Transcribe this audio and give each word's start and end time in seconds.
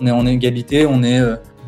On 0.00 0.06
est 0.06 0.10
en 0.10 0.26
égalité, 0.26 0.86
on 0.86 1.02
est 1.02 1.20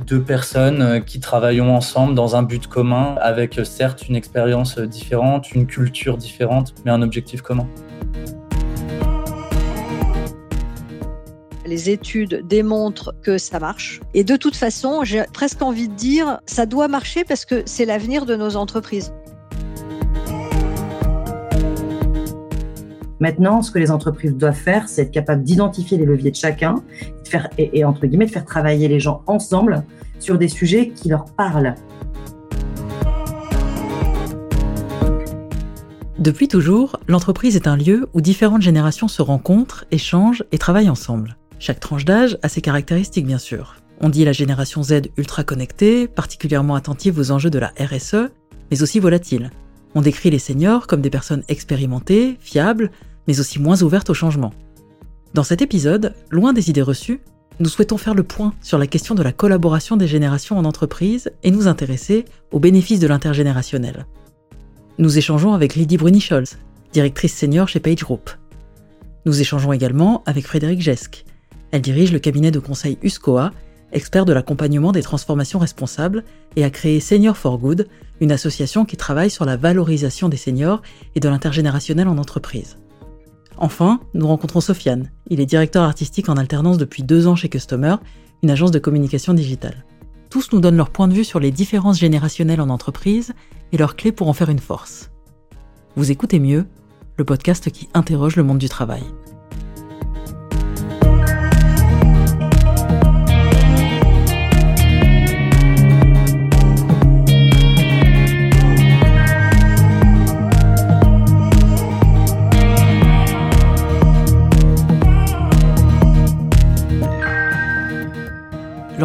deux 0.07 0.23
personnes 0.23 1.03
qui 1.05 1.21
travaillons 1.21 1.75
ensemble 1.75 2.15
dans 2.15 2.37
un 2.37 2.43
but 2.43 2.67
commun, 2.67 3.17
avec 3.21 3.61
certes 3.65 4.09
une 4.09 4.17
expérience 4.17 4.79
différente, 4.79 5.53
une 5.53 5.67
culture 5.67 6.17
différente, 6.17 6.75
mais 6.85 6.91
un 6.91 7.03
objectif 7.03 7.43
commun. 7.43 7.67
Les 11.67 11.91
études 11.91 12.47
démontrent 12.47 13.13
que 13.23 13.39
ça 13.39 13.59
marche. 13.59 14.01
Et 14.15 14.23
de 14.23 14.37
toute 14.37 14.55
façon, 14.55 15.03
j'ai 15.03 15.25
presque 15.33 15.63
envie 15.63 15.89
de 15.89 15.95
dire, 15.95 16.41
ça 16.47 16.65
doit 16.65 16.87
marcher 16.87 17.25
parce 17.25 17.45
que 17.45 17.63
c'est 17.67 17.85
l'avenir 17.85 18.25
de 18.25 18.37
nos 18.37 18.55
entreprises. 18.57 19.13
Maintenant, 23.19 23.63
ce 23.63 23.71
que 23.71 23.79
les 23.79 23.91
entreprises 23.91 24.35
doivent 24.35 24.55
faire, 24.55 24.89
c'est 24.89 25.03
être 25.03 25.11
capable 25.11 25.43
d'identifier 25.43 25.97
les 25.97 26.05
leviers 26.05 26.31
de 26.31 26.37
chacun 26.37 26.83
et, 27.57 27.79
et, 27.79 27.85
entre 27.85 28.07
guillemets 28.07 28.27
de 28.27 28.31
faire 28.31 28.45
travailler 28.45 28.89
les 28.89 29.01
gens 29.01 29.23
ensemble 29.27 29.85
sur 30.19 30.37
des 30.37 30.49
sujets 30.49 30.91
qui 30.91 31.09
leur 31.09 31.25
parlent. 31.25 31.75
Depuis 36.19 36.49
toujours, 36.49 36.99
l'entreprise 37.09 37.57
est 37.57 37.67
un 37.67 37.77
lieu 37.77 38.09
où 38.13 38.21
différentes 38.21 38.63
générations 38.63 39.09
se 39.09 39.23
rencontrent, 39.23 39.85
échangent 39.91 40.45
et 40.53 40.59
travaillent 40.59 40.91
ensemble. 40.91 41.37
Chaque 41.59 41.81
tranche 41.81 42.05
d'âge 42.05 42.39
a 42.43 42.49
ses 42.49 42.61
caractéristiques 42.61 43.27
bien 43.27 43.39
sûr. 43.39 43.77
On 44.01 44.11
dit 44.11 44.25
la 44.25 44.33
génération 44.33 44.83
Z 44.83 45.03
ultra 45.17 45.43
connectée, 45.43 46.07
particulièrement 46.07 46.75
attentive 46.75 47.19
aux 47.19 47.31
enjeux 47.31 47.49
de 47.49 47.59
la 47.59 47.73
RSE, 47.79 48.31
mais 48.71 48.83
aussi 48.83 48.99
volatile. 48.99 49.51
On 49.97 50.03
décrit 50.03 50.29
les 50.29 50.39
seniors 50.39 50.87
comme 50.87 51.01
des 51.01 51.09
personnes 51.09 51.43
expérimentées, 51.49 52.37
fiables, 52.39 52.91
mais 53.27 53.41
aussi 53.41 53.59
moins 53.59 53.83
ouvertes 53.83 54.11
au 54.11 54.15
changement. 54.15 54.53
Dans 55.33 55.43
cet 55.43 55.63
épisode, 55.63 56.13
loin 56.31 56.53
des 56.53 56.69
idées 56.69 56.83
reçues, 56.83 57.23
nous 57.61 57.71
souhaitons 57.71 57.97
faire 57.97 58.15
le 58.15 58.23
point 58.23 58.53
sur 58.61 58.77
la 58.77 58.87
question 58.87 59.15
de 59.15 59.23
la 59.23 59.33
collaboration 59.33 59.97
des 59.97 60.07
générations 60.07 60.59
en 60.59 60.67
entreprise 60.67 61.31
et 61.43 61.51
nous 61.51 61.67
intéresser 61.67 62.27
aux 62.53 62.61
bénéfices 62.61 63.01
de 63.01 63.07
l'intergénérationnel. 63.07 64.05
Nous 64.99 65.17
échangeons 65.17 65.55
avec 65.55 65.75
Lydie 65.75 65.97
Bruni-Scholz, 65.97 66.59
directrice 66.93 67.35
senior 67.35 67.67
chez 67.67 67.81
Page 67.81 68.05
Group. 68.05 68.29
Nous 69.25 69.41
échangeons 69.41 69.73
également 69.73 70.23
avec 70.27 70.47
Frédéric 70.47 70.83
Gesque, 70.83 71.25
elle 71.71 71.81
dirige 71.81 72.13
le 72.13 72.19
cabinet 72.19 72.51
de 72.51 72.59
conseil 72.59 72.99
USCOA, 73.03 73.51
expert 73.93 74.27
de 74.27 74.35
l'accompagnement 74.35 74.93
des 74.93 75.03
transformations 75.03 75.59
responsables, 75.59 76.23
et 76.55 76.65
a 76.65 76.71
créé 76.71 77.01
Senior 77.01 77.37
for 77.39 77.57
Good, 77.57 77.89
une 78.21 78.33
association 78.33 78.85
qui 78.85 78.97
travaille 78.97 79.31
sur 79.31 79.45
la 79.45 79.57
valorisation 79.57 80.29
des 80.29 80.37
seniors 80.37 80.83
et 81.15 81.21
de 81.21 81.29
l'intergénérationnel 81.29 82.09
en 82.09 82.19
entreprise. 82.19 82.77
Enfin, 83.59 84.01
nous 84.15 84.27
rencontrons 84.27 84.61
Sofiane. 84.61 85.11
Il 85.29 85.41
est 85.41 85.47
directeur 85.47 85.85
artistique 85.85 86.29
en 86.29 86.37
alternance 86.37 86.79
depuis 86.79 87.03
deux 87.03 87.27
ans 87.27 87.37
chez 87.37 87.49
Customer, 87.49 87.97
une 88.43 88.51
agence 88.51 88.71
de 88.71 88.79
communication 88.79 89.35
digitale. 89.35 89.85
Tous 90.31 90.53
nous 90.53 90.61
donnent 90.61 90.77
leur 90.77 90.91
point 90.91 91.09
de 91.09 91.15
vue 91.15 91.25
sur 91.25 91.41
les 91.41 91.51
différences 91.51 91.99
générationnelles 91.99 92.61
en 92.61 92.69
entreprise 92.69 93.33
et 93.73 93.79
leurs 93.79 93.97
clés 93.97 94.13
pour 94.13 94.29
en 94.29 94.33
faire 94.33 94.51
une 94.51 94.59
force. 94.59 95.11
Vous 95.95 96.11
écoutez 96.11 96.39
mieux, 96.39 96.67
le 97.17 97.25
podcast 97.25 97.71
qui 97.71 97.89
interroge 97.95 98.37
le 98.37 98.43
monde 98.43 98.59
du 98.59 98.69
travail. 98.69 99.05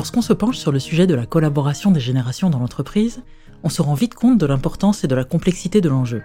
Lorsqu'on 0.02 0.24
se 0.24 0.34
penche 0.34 0.58
sur 0.58 0.72
le 0.72 0.80
sujet 0.80 1.06
de 1.06 1.14
la 1.14 1.28
collaboration 1.28 1.92
des 1.92 2.00
générations 2.00 2.50
dans 2.50 2.58
l'entreprise, 2.58 3.22
on 3.62 3.70
se 3.70 3.84
rend 3.84 3.94
vite 3.94 4.16
compte 4.16 4.40
de 4.40 4.48
l'importance 4.48 5.04
et 5.04 5.08
de 5.08 5.14
la 5.14 5.24
complexité 5.24 5.80
de 5.80 5.90
l'enjeu. 5.90 6.24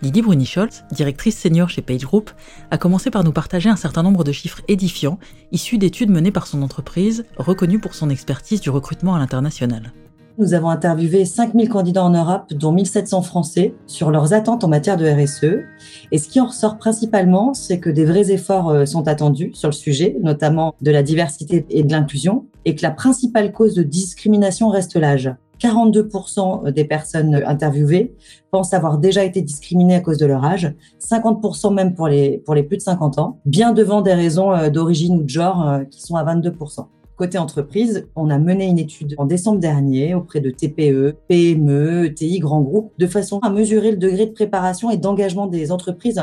Lydie 0.00 0.22
Bruni-Scholz, 0.22 0.84
directrice 0.92 1.36
senior 1.36 1.68
chez 1.68 1.82
Page 1.82 2.02
Group, 2.02 2.30
a 2.70 2.78
commencé 2.78 3.10
par 3.10 3.24
nous 3.24 3.32
partager 3.32 3.68
un 3.68 3.74
certain 3.74 4.04
nombre 4.04 4.22
de 4.22 4.30
chiffres 4.30 4.62
édifiants 4.68 5.18
issus 5.50 5.76
d'études 5.76 6.08
menées 6.08 6.30
par 6.30 6.46
son 6.46 6.62
entreprise, 6.62 7.24
reconnue 7.36 7.80
pour 7.80 7.96
son 7.96 8.10
expertise 8.10 8.60
du 8.60 8.70
recrutement 8.70 9.16
à 9.16 9.18
l'international. 9.18 9.92
Nous 10.40 10.54
avons 10.54 10.70
interviewé 10.70 11.26
5000 11.26 11.68
candidats 11.68 12.02
en 12.02 12.08
Europe, 12.08 12.54
dont 12.54 12.72
1700 12.72 13.20
Français, 13.20 13.74
sur 13.86 14.10
leurs 14.10 14.32
attentes 14.32 14.64
en 14.64 14.68
matière 14.68 14.96
de 14.96 15.06
RSE. 15.06 15.66
Et 16.12 16.16
ce 16.16 16.30
qui 16.30 16.40
en 16.40 16.46
ressort 16.46 16.78
principalement, 16.78 17.52
c'est 17.52 17.78
que 17.78 17.90
des 17.90 18.06
vrais 18.06 18.32
efforts 18.32 18.70
euh, 18.70 18.86
sont 18.86 19.06
attendus 19.06 19.50
sur 19.52 19.68
le 19.68 19.74
sujet, 19.74 20.16
notamment 20.22 20.74
de 20.80 20.90
la 20.90 21.02
diversité 21.02 21.66
et 21.68 21.82
de 21.82 21.92
l'inclusion, 21.92 22.46
et 22.64 22.74
que 22.74 22.80
la 22.82 22.90
principale 22.90 23.52
cause 23.52 23.74
de 23.74 23.82
discrimination 23.82 24.70
reste 24.70 24.96
l'âge. 24.96 25.30
42% 25.60 26.70
des 26.70 26.84
personnes 26.86 27.42
interviewées 27.44 28.14
pensent 28.50 28.72
avoir 28.72 28.96
déjà 28.96 29.24
été 29.24 29.42
discriminées 29.42 29.96
à 29.96 30.00
cause 30.00 30.16
de 30.16 30.24
leur 30.24 30.42
âge, 30.42 30.72
50% 31.06 31.74
même 31.74 31.94
pour 31.94 32.08
les, 32.08 32.38
pour 32.38 32.54
les 32.54 32.62
plus 32.62 32.78
de 32.78 32.82
50 32.82 33.18
ans, 33.18 33.40
bien 33.44 33.74
devant 33.74 34.00
des 34.00 34.14
raisons 34.14 34.54
euh, 34.54 34.70
d'origine 34.70 35.18
ou 35.18 35.22
de 35.22 35.28
genre 35.28 35.68
euh, 35.68 35.84
qui 35.84 36.00
sont 36.00 36.16
à 36.16 36.24
22%. 36.24 36.86
Côté 37.20 37.36
entreprise, 37.36 38.08
on 38.16 38.30
a 38.30 38.38
mené 38.38 38.64
une 38.64 38.78
étude 38.78 39.14
en 39.18 39.26
décembre 39.26 39.60
dernier 39.60 40.14
auprès 40.14 40.40
de 40.40 40.50
TPE, 40.50 41.16
PME, 41.28 42.06
ETI, 42.06 42.38
grands 42.38 42.62
groupes, 42.62 42.94
de 42.96 43.06
façon 43.06 43.40
à 43.40 43.50
mesurer 43.50 43.90
le 43.90 43.98
degré 43.98 44.24
de 44.24 44.30
préparation 44.30 44.90
et 44.90 44.96
d'engagement 44.96 45.46
des 45.46 45.70
entreprises 45.70 46.18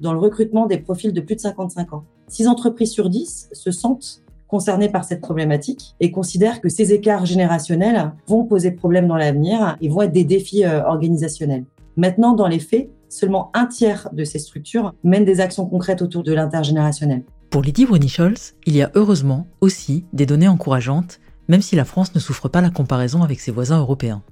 dans 0.00 0.12
le 0.12 0.18
recrutement 0.18 0.66
des 0.66 0.76
profils 0.76 1.14
de 1.14 1.20
plus 1.22 1.36
de 1.36 1.40
55 1.40 1.94
ans. 1.94 2.04
6 2.28 2.48
entreprises 2.48 2.92
sur 2.92 3.08
10 3.08 3.48
se 3.52 3.70
sentent 3.70 4.22
concernées 4.46 4.90
par 4.90 5.04
cette 5.04 5.22
problématique 5.22 5.94
et 6.00 6.10
considèrent 6.10 6.60
que 6.60 6.68
ces 6.68 6.92
écarts 6.92 7.24
générationnels 7.24 8.12
vont 8.26 8.44
poser 8.44 8.70
problème 8.70 9.08
dans 9.08 9.16
l'avenir 9.16 9.78
et 9.80 9.88
vont 9.88 10.02
être 10.02 10.12
des 10.12 10.24
défis 10.24 10.66
euh, 10.66 10.84
organisationnels. 10.84 11.64
Maintenant, 11.96 12.34
dans 12.34 12.48
les 12.48 12.58
faits, 12.58 12.90
seulement 13.08 13.50
un 13.54 13.64
tiers 13.64 14.10
de 14.12 14.24
ces 14.24 14.40
structures 14.40 14.92
mènent 15.04 15.24
des 15.24 15.40
actions 15.40 15.64
concrètes 15.64 16.02
autour 16.02 16.22
de 16.22 16.34
l'intergénérationnel. 16.34 17.24
Pour 17.54 17.62
Lydie 17.62 17.86
Bruni-Scholz, 17.86 18.56
il 18.66 18.74
y 18.74 18.82
a 18.82 18.90
heureusement 18.96 19.46
aussi 19.60 20.06
des 20.12 20.26
données 20.26 20.48
encourageantes, 20.48 21.20
même 21.46 21.62
si 21.62 21.76
la 21.76 21.84
France 21.84 22.12
ne 22.12 22.18
souffre 22.18 22.48
pas 22.48 22.60
la 22.60 22.70
comparaison 22.70 23.22
avec 23.22 23.38
ses 23.38 23.52
voisins 23.52 23.78
européens. 23.78 24.24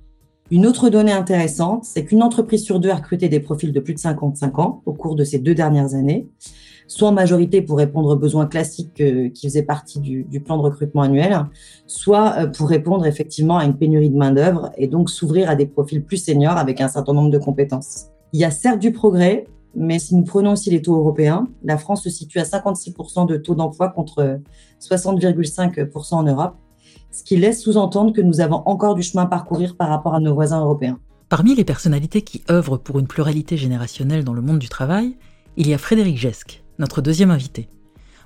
Une 0.51 0.67
autre 0.67 0.89
donnée 0.89 1.13
intéressante, 1.13 1.85
c'est 1.85 2.05
qu'une 2.05 2.21
entreprise 2.21 2.65
sur 2.65 2.81
deux 2.81 2.91
a 2.91 2.97
recruté 2.97 3.29
des 3.29 3.39
profils 3.39 3.71
de 3.71 3.79
plus 3.79 3.95
de 3.95 4.01
55 4.01 4.59
ans 4.59 4.83
au 4.87 4.93
cours 4.93 5.15
de 5.15 5.23
ces 5.23 5.39
deux 5.39 5.55
dernières 5.55 5.95
années, 5.95 6.27
soit 6.89 7.11
en 7.11 7.13
majorité 7.13 7.63
pour 7.63 7.79
répondre 7.79 8.09
aux 8.09 8.17
besoins 8.17 8.47
classiques 8.47 9.01
euh, 9.01 9.29
qui 9.29 9.47
faisaient 9.47 9.63
partie 9.63 10.01
du, 10.01 10.25
du, 10.25 10.41
plan 10.41 10.57
de 10.57 10.63
recrutement 10.63 11.03
annuel, 11.03 11.47
soit 11.87 12.35
euh, 12.39 12.47
pour 12.49 12.69
répondre 12.69 13.07
effectivement 13.07 13.57
à 13.57 13.65
une 13.65 13.77
pénurie 13.77 14.11
de 14.11 14.17
main-d'œuvre 14.17 14.73
et 14.77 14.89
donc 14.89 15.11
s'ouvrir 15.11 15.49
à 15.49 15.55
des 15.55 15.67
profils 15.67 16.03
plus 16.03 16.17
seniors 16.17 16.57
avec 16.57 16.81
un 16.81 16.89
certain 16.89 17.13
nombre 17.13 17.31
de 17.31 17.39
compétences. 17.39 18.07
Il 18.33 18.41
y 18.41 18.45
a 18.45 18.51
certes 18.51 18.81
du 18.81 18.91
progrès, 18.91 19.47
mais 19.75 19.99
si 19.99 20.15
nous 20.15 20.25
prenons 20.25 20.53
aussi 20.53 20.71
les 20.71 20.83
taux 20.83 20.97
européens, 20.97 21.49
la 21.63 21.79
France 21.79 22.05
se 22.05 22.11
situe 22.11 22.39
à 22.39 22.45
56% 22.45 23.27
de 23.27 23.37
taux 23.37 23.55
d'emploi 23.55 23.89
contre 23.89 24.41
60,5% 24.81 26.15
en 26.15 26.23
Europe, 26.25 26.57
ce 27.11 27.23
qui 27.23 27.37
laisse 27.37 27.63
sous-entendre 27.63 28.13
que 28.13 28.21
nous 28.21 28.41
avons 28.41 28.63
encore 28.67 28.95
du 28.95 29.03
chemin 29.03 29.25
à 29.25 29.27
parcourir 29.27 29.77
par 29.77 29.89
rapport 29.89 30.15
à 30.15 30.21
nos 30.21 30.35
voisins 30.35 30.61
européens. 30.61 30.99
Parmi 31.29 31.55
les 31.55 31.65
personnalités 31.65 32.23
qui 32.23 32.43
œuvrent 32.51 32.79
pour 32.79 32.99
une 32.99 33.07
pluralité 33.07 33.57
générationnelle 33.57 34.25
dans 34.25 34.35
le 34.35 34.43
monde 34.43 34.59
du 34.59 34.69
travail, 34.69 35.17
il 35.57 35.69
y 35.69 35.75
a 35.75 35.79
Frédéric 35.79 36.19
Gesque, 36.19 36.63
notre 36.79 37.01
deuxième 37.01 37.31
invité. 37.31 37.69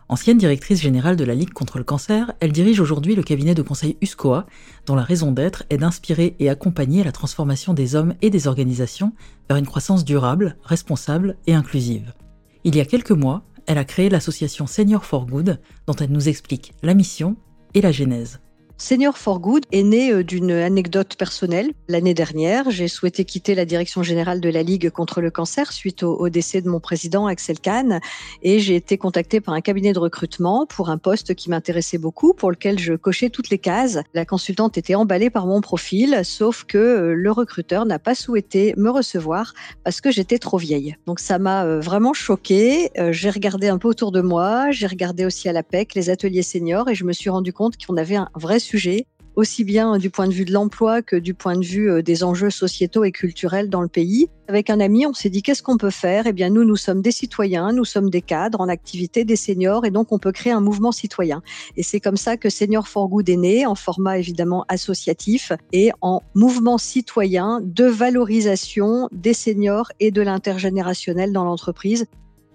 Ancienne 0.09 0.39
directrice 0.39 0.81
générale 0.81 1.17
de 1.17 1.25
la 1.25 1.35
Ligue 1.35 1.53
contre 1.53 1.79
le 1.79 1.85
cancer, 1.85 2.33
elle 2.39 2.53
dirige 2.53 2.79
aujourd'hui 2.79 3.17
le 3.17 3.25
cabinet 3.25 3.57
de 3.57 3.63
conseil 3.63 3.97
USCOA, 4.01 4.47
dont 4.87 4.95
la 4.95 5.03
raison 5.03 5.33
d'être 5.33 5.65
est 5.69 5.79
d'inspirer 5.79 6.37
et 6.39 6.49
accompagner 6.49 7.03
la 7.03 7.11
transformation 7.11 7.75
des 7.75 7.97
hommes 7.97 8.15
et 8.23 8.31
des 8.31 8.47
organisations 8.47 9.13
vers 9.49 9.59
une 9.59 9.67
croissance 9.67 10.05
durable, 10.05 10.57
responsable 10.63 11.37
et 11.49 11.55
inclusive. 11.55 12.15
Il 12.63 12.77
y 12.77 12.81
a 12.81 12.85
quelques 12.85 13.11
mois, 13.11 13.43
elle 13.67 13.79
a 13.79 13.85
créé 13.85 14.09
l'association 14.09 14.69
Senior 14.69 15.05
for 15.05 15.27
Good, 15.27 15.59
dont 15.89 15.97
elle 15.97 16.13
nous 16.13 16.29
explique 16.29 16.73
la 16.85 16.95
mission 16.95 17.37
et 17.75 17.81
la 17.81 17.91
genèse. 17.91 18.39
Senior 18.79 19.17
for 19.17 19.41
Good 19.41 19.65
est 19.73 19.83
né 19.83 20.13
euh, 20.13 20.23
d'une 20.23 20.51
anecdote 20.51 21.17
personnelle. 21.17 21.73
L'année 21.89 22.13
dernière, 22.13 22.71
j'ai 22.71 22.89
souhaité 22.89 23.25
quitter 23.25 23.55
la 23.55 23.65
direction 23.65 24.03
générale 24.03 24.39
de 24.39 24.51
la 24.51 24.63
Ligue 24.63 24.91
contre 24.91 25.23
le 25.23 25.31
cancer 25.31 25.73
suite 25.73 26.03
au, 26.03 26.29
décès 26.29 26.61
de 26.61 26.69
mon 26.69 26.79
président 26.79 27.27
Axel 27.27 27.59
Kahn 27.59 28.01
et 28.43 28.59
j'ai 28.59 28.77
été 28.77 28.99
contactée 28.99 29.41
par 29.41 29.55
un 29.55 29.63
cabinet 29.63 29.95
de 29.95 29.99
recrutement 29.99 30.67
pour 30.67 30.91
un 30.91 30.99
poste 30.99 31.35
qui 31.35 31.49
m'intéressait 31.49 31.97
beaucoup, 31.97 32.35
pour 32.35 32.51
lequel 32.51 32.79
je 32.79 32.93
cochais 32.93 33.31
toutes 33.31 33.49
les 33.49 33.57
cases. 33.57 33.99
La 34.13 34.27
consultante 34.27 34.77
était 34.77 34.95
emballée 34.95 35.31
par 35.31 35.47
mon 35.47 35.63
profil, 35.63 36.21
sauf 36.23 36.65
que 36.65 36.77
euh, 36.77 37.15
le 37.15 37.33
recruteur 37.33 37.87
n'a 37.87 37.99
pas 37.99 38.15
souhaité 38.15 38.75
me 38.77 38.91
recevoir 38.91 39.55
parce 39.85 40.03
que 40.03 40.11
j'étais 40.11 40.39
trop 40.39 40.59
vieille. 40.59 40.97
Donc 41.07 41.21
ça 41.21 41.39
m'a 41.39 41.65
euh, 41.65 41.81
vraiment 41.81 42.13
choquée. 42.13 42.91
J'ai 43.11 43.31
regardé 43.31 43.69
un 43.69 43.79
peu 43.79 43.89
autour 43.89 44.13
de 44.13 44.21
moi, 44.21 44.71
j'ai 44.71 44.87
regardé 44.87 45.25
aussi 45.25 45.49
à 45.49 45.53
l'APEC, 45.53 45.95
les 45.95 46.11
ateliers 46.11 46.43
seniors 46.43 46.91
et 46.91 46.95
je 46.95 47.05
me 47.05 47.15
suis 47.15 47.31
rendu 47.31 47.55
compte 47.55 47.75
qu'on 47.83 47.97
avait 47.97 48.17
un 48.17 48.29
vrai 48.35 48.59
sujet 48.67 49.07
aussi 49.37 49.65
bien 49.65 49.99
du 49.99 50.09
point 50.09 50.27
de 50.27 50.33
vue 50.33 50.47
de 50.47 50.53
l'emploi 50.53 51.03
que 51.03 51.15
du 51.15 51.35
point 51.35 51.57
de 51.57 51.65
vue 51.65 51.91
euh, 51.91 52.03
des 52.03 52.25
enjeux 52.25 52.51
sociétaux 52.51 53.05
et 53.05 53.13
culturels 53.13 53.69
dans 53.69 53.83
le 53.83 53.89
pays. 53.89 54.29
Avec 54.49 54.71
un 54.71 54.81
ami, 54.81 55.07
on 55.07 55.13
s'est 55.13 55.29
dit 55.29 55.43
qu'est-ce 55.43 55.63
qu'on 55.63 55.77
peut 55.77 55.91
faire? 55.91 56.27
Eh 56.27 56.33
bien, 56.33 56.49
nous, 56.49 56.65
nous 56.65 56.77
sommes 56.77 57.03
des 57.03 57.11
citoyens, 57.11 57.73
nous 57.73 57.85
sommes 57.85 58.09
des 58.09 58.23
cadres 58.23 58.61
en 58.61 58.69
activité, 58.69 59.25
des 59.25 59.37
seniors, 59.37 59.85
et 59.85 59.91
donc 59.91 60.11
on 60.11 60.19
peut 60.19 60.33
créer 60.33 60.53
un 60.53 60.61
mouvement 60.61 60.93
citoyen. 60.93 61.43
Et 61.77 61.83
c'est 61.83 62.01
comme 62.01 62.17
ça 62.17 62.37
que 62.37 62.49
Senior 62.49 62.89
for 62.89 63.09
Good 63.09 63.29
est 63.29 63.37
né, 63.37 63.67
en 63.67 63.75
format 63.75 64.19
évidemment 64.19 64.65
associatif 64.69 65.53
et 65.73 65.91
en 66.01 66.23
mouvement 66.35 66.79
citoyen 66.79 67.61
de 67.63 67.85
valorisation 67.85 69.09
des 69.13 69.35
seniors 69.35 69.93
et 70.01 70.11
de 70.11 70.23
l'intergénérationnel 70.23 71.33
dans 71.33 71.45
l'entreprise. 71.45 72.07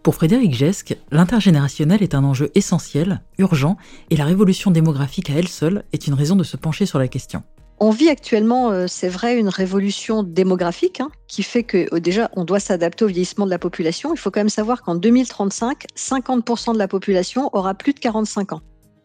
Pour 0.03 0.15
Frédéric 0.15 0.55
Gesque, 0.55 0.97
l'intergénérationnel 1.11 2.01
est 2.01 2.15
un 2.15 2.23
enjeu 2.23 2.49
essentiel, 2.55 3.21
urgent, 3.37 3.77
et 4.09 4.17
la 4.17 4.25
révolution 4.25 4.71
démographique 4.71 5.29
à 5.29 5.33
elle 5.33 5.47
seule 5.47 5.83
est 5.93 6.07
une 6.07 6.15
raison 6.15 6.35
de 6.35 6.43
se 6.43 6.57
pencher 6.57 6.87
sur 6.87 6.97
la 6.97 7.07
question. 7.07 7.43
On 7.79 7.91
vit 7.91 8.09
actuellement, 8.09 8.71
euh, 8.71 8.87
c'est 8.87 9.09
vrai, 9.09 9.37
une 9.37 9.49
révolution 9.49 10.23
démographique 10.23 11.01
hein, 11.01 11.11
qui 11.27 11.43
fait 11.43 11.63
que 11.63 11.93
euh, 11.93 11.99
déjà 11.99 12.31
on 12.35 12.45
doit 12.45 12.59
s'adapter 12.59 13.05
au 13.05 13.07
vieillissement 13.07 13.45
de 13.45 13.51
la 13.51 13.59
population. 13.59 14.11
Il 14.13 14.17
faut 14.17 14.31
quand 14.31 14.39
même 14.39 14.49
savoir 14.49 14.81
qu'en 14.81 14.95
2035, 14.95 15.85
50% 15.95 16.73
de 16.73 16.79
la 16.79 16.87
population 16.87 17.49
aura 17.53 17.75
plus 17.75 17.93
de 17.93 17.99
45 17.99 18.53
ans. 18.53 18.61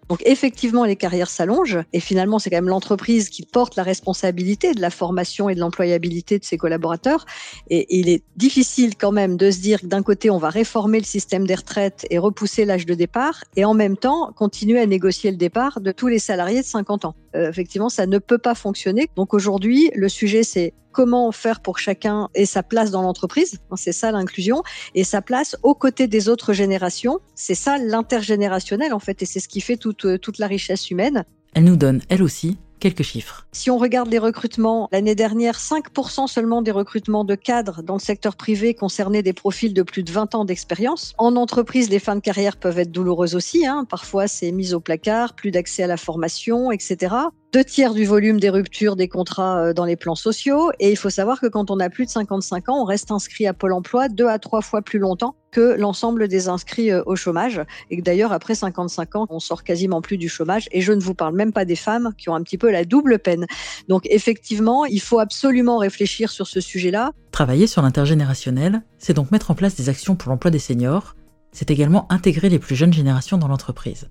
Donc 0.09 0.23
effectivement, 0.25 0.85
les 0.85 0.97
carrières 0.97 1.29
s'allongent 1.29 1.81
et 1.93 2.01
finalement, 2.01 2.39
c'est 2.39 2.51
quand 2.51 2.57
même 2.57 2.69
l'entreprise 2.69 3.29
qui 3.29 3.45
porte 3.45 3.77
la 3.77 3.83
responsabilité 3.83 4.73
de 4.73 4.81
la 4.81 4.91
formation 4.91 5.49
et 5.49 5.55
de 5.55 5.61
l'employabilité 5.61 6.39
de 6.39 6.45
ses 6.45 6.57
collaborateurs. 6.57 7.27
Et 7.71 7.87
il 7.99 8.09
est 8.09 8.23
difficile 8.37 8.97
quand 8.97 9.13
même 9.13 9.37
de 9.37 9.51
se 9.51 9.59
dire 9.59 9.81
que 9.81 9.87
d'un 9.87 10.03
côté, 10.03 10.31
on 10.31 10.39
va 10.39 10.51
réformer 10.51 10.99
le 10.99 11.05
système 11.05 11.47
des 11.47 11.55
retraites 11.55 12.07
et 12.11 12.19
repousser 12.19 12.65
l'âge 12.65 12.87
de 12.87 12.95
départ 12.95 13.45
et 13.57 13.65
en 13.65 13.75
même 13.75 13.97
temps 13.97 14.33
continuer 14.37 14.81
à 14.81 14.87
négocier 14.87 15.31
le 15.31 15.37
départ 15.37 15.81
de 15.81 15.93
tous 15.93 16.09
les 16.09 16.19
salariés 16.19 16.61
de 16.61 16.67
50 16.67 17.05
ans. 17.05 17.15
Euh, 17.37 17.49
effectivement, 17.49 17.89
ça 17.89 18.07
ne 18.07 18.19
peut 18.19 18.39
pas 18.39 18.55
fonctionner. 18.55 19.09
Donc 19.15 19.35
aujourd'hui, 19.35 19.91
le 19.95 20.09
sujet, 20.09 20.43
c'est 20.43 20.73
comment 20.93 21.31
faire 21.31 21.61
pour 21.61 21.79
chacun 21.79 22.29
ait 22.35 22.47
sa 22.47 22.63
place 22.63 22.91
dans 22.91 23.03
l'entreprise. 23.03 23.59
C'est 23.77 23.93
ça 23.93 24.11
l'inclusion 24.11 24.63
et 24.95 25.05
sa 25.05 25.21
place 25.21 25.57
aux 25.63 25.75
côtés 25.75 26.07
des 26.07 26.31
autres 26.31 26.55
générations. 26.55 27.19
C'est 27.35 27.55
ça 27.55 27.77
l'intergénérationnel 27.77 28.95
en 28.95 28.99
fait 28.99 29.21
et 29.21 29.27
c'est 29.27 29.41
ce 29.41 29.49
qui 29.49 29.61
fait 29.61 29.77
toute, 29.77 30.21
toute 30.21 30.39
la 30.39 30.47
richesse 30.47 30.91
humaine. 30.91 31.25
Elle 31.55 31.65
nous 31.65 31.77
donne, 31.77 32.01
elle 32.09 32.23
aussi, 32.23 32.57
quelques 32.81 33.03
chiffres. 33.03 33.47
Si 33.53 33.71
on 33.71 33.79
regarde 33.79 34.09
les 34.09 34.19
recrutements, 34.19 34.89
l'année 34.93 35.15
dernière, 35.15 35.59
5% 35.59 36.27
seulement 36.27 36.63
des 36.63 36.71
recrutements 36.71 37.25
de 37.25 37.35
cadres 37.35 37.83
dans 37.83 37.95
le 37.95 38.01
secteur 38.01 38.37
privé 38.37 38.75
concernaient 38.75 39.23
des 39.23 39.33
profils 39.33 39.73
de 39.75 39.83
plus 39.83 40.03
de 40.03 40.11
20 40.11 40.35
ans 40.35 40.45
d'expérience. 40.45 41.15
En 41.19 41.37
entreprise, 41.37 41.91
les 41.91 41.99
fins 41.99 42.17
de 42.17 42.21
carrière 42.21 42.57
peuvent 42.57 42.79
être 42.79 42.93
douloureuses 42.93 43.35
aussi. 43.35 43.67
Hein. 43.67 43.87
Parfois, 43.89 44.29
c'est 44.29 44.53
mise 44.53 44.75
au 44.75 44.81
placard, 44.81 45.35
plus 45.35 45.51
d'accès 45.51 45.83
à 45.83 45.87
la 45.87 45.97
formation, 45.97 46.71
etc 46.71 47.15
deux 47.53 47.65
tiers 47.65 47.95
du 47.95 48.05
volume 48.05 48.41
des 48.41 48.51
ruptures 48.51 48.97
des 48.97 49.09
contrats 49.09 49.59
euh, 49.59 49.73
dans 49.73 49.85
les 49.85 49.97
plans 49.97 50.15
sociaux. 50.15 50.71
Et 50.81 50.91
il 50.91 50.97
faut 50.97 51.11
savoir 51.11 51.41
que 51.41 51.47
quand 51.47 51.71
on 51.71 51.81
a 51.81 51.89
plus 51.89 52.05
de 52.05 52.11
55 52.11 52.69
ans, 52.69 52.81
on 52.81 52.85
reste 52.85 53.11
inscrit 53.11 53.47
à 53.47 53.55
Pôle 53.55 53.73
emploi 53.73 54.09
deux 54.09 54.27
à 54.27 54.39
trois 54.39 54.63
fois 54.63 54.83
plus 54.83 54.99
longtemps 54.99 55.37
que 55.53 55.75
l'ensemble 55.79 56.29
des 56.29 56.49
inscrits 56.49 56.91
euh, 56.91 57.03
au 57.07 57.17
chômage. 57.17 57.63
Et 57.91 58.03
d'ailleurs, 58.03 58.33
après 58.33 58.55
55 58.55 59.17
ans, 59.17 59.27
on 59.31 59.41
sort 59.41 59.65
quasiment 59.65 60.01
plus 60.01 60.19
du 60.19 60.29
chômage. 60.29 60.69
Et 60.73 60.81
je 60.81 60.93
ne 60.93 61.01
vous 61.01 61.15
parle 61.15 61.35
même 61.35 61.53
pas 61.53 61.65
des 61.65 61.77
femmes 61.77 62.13
qui 62.19 62.29
ont 62.29 62.35
un 62.35 62.43
petit 62.43 62.59
peu 62.59 62.71
la 62.71 62.85
double 62.85 63.19
peine. 63.19 63.47
Donc 63.89 64.07
effectivement, 64.11 64.85
il 64.85 65.01
faut 65.01 65.19
absolument 65.19 65.79
réfléchir 65.79 66.31
sur 66.31 66.47
ce 66.47 66.61
sujet-là. 66.61 67.13
Travailler 67.31 67.67
sur 67.67 67.83
l'intergénérationnel, 67.83 68.83
c'est 68.99 69.15
donc 69.15 69.31
mettre 69.31 69.51
en 69.51 69.55
place 69.55 69.77
des 69.77 69.89
actions 69.89 70.17
pour 70.17 70.31
l'emploi 70.31 70.51
des 70.51 70.59
seniors. 70.59 71.15
C'est 71.53 71.71
également 71.71 72.11
intégrer 72.13 72.51
les 72.51 72.59
plus 72.59 72.77
jeunes 72.77 72.93
générations 72.93 73.39
dans 73.39 73.49
l'entreprise. 73.49 74.09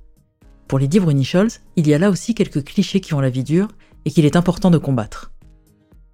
Pour 0.68 0.80
les 0.80 0.88
Bruni 0.88 1.24
Scholz, 1.24 1.62
il 1.76 1.88
y 1.88 1.94
a 1.94 2.00
là 2.00 2.10
aussi 2.10 2.34
quelques 2.34 2.64
clichés 2.64 3.00
qui 3.00 3.14
ont 3.14 3.20
la 3.20 3.30
vie 3.30 3.44
dure 3.44 3.68
et 4.04 4.10
qu'il 4.10 4.26
est 4.26 4.36
important 4.36 4.72
de 4.72 4.80
combattre. 4.80 5.32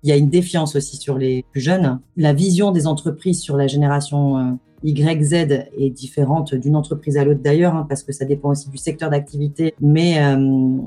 Il 0.03 0.09
y 0.09 0.11
a 0.11 0.17
une 0.17 0.29
défiance 0.29 0.75
aussi 0.75 0.97
sur 0.97 1.17
les 1.17 1.45
plus 1.51 1.61
jeunes. 1.61 1.99
La 2.17 2.33
vision 2.33 2.71
des 2.71 2.85
entreprises 2.85 3.39
sur 3.39 3.55
la 3.55 3.67
génération 3.67 4.37
euh, 4.37 4.51
Y, 4.83 5.23
Z 5.23 5.33
est 5.77 5.89
différente 5.91 6.53
d'une 6.53 6.75
entreprise 6.75 7.17
à 7.17 7.23
l'autre 7.23 7.39
d'ailleurs, 7.41 7.75
hein, 7.75 7.85
parce 7.87 8.03
que 8.03 8.11
ça 8.11 8.25
dépend 8.25 8.49
aussi 8.49 8.69
du 8.69 8.77
secteur 8.77 9.09
d'activité. 9.09 9.73
Mais 9.79 10.21
euh, 10.21 10.77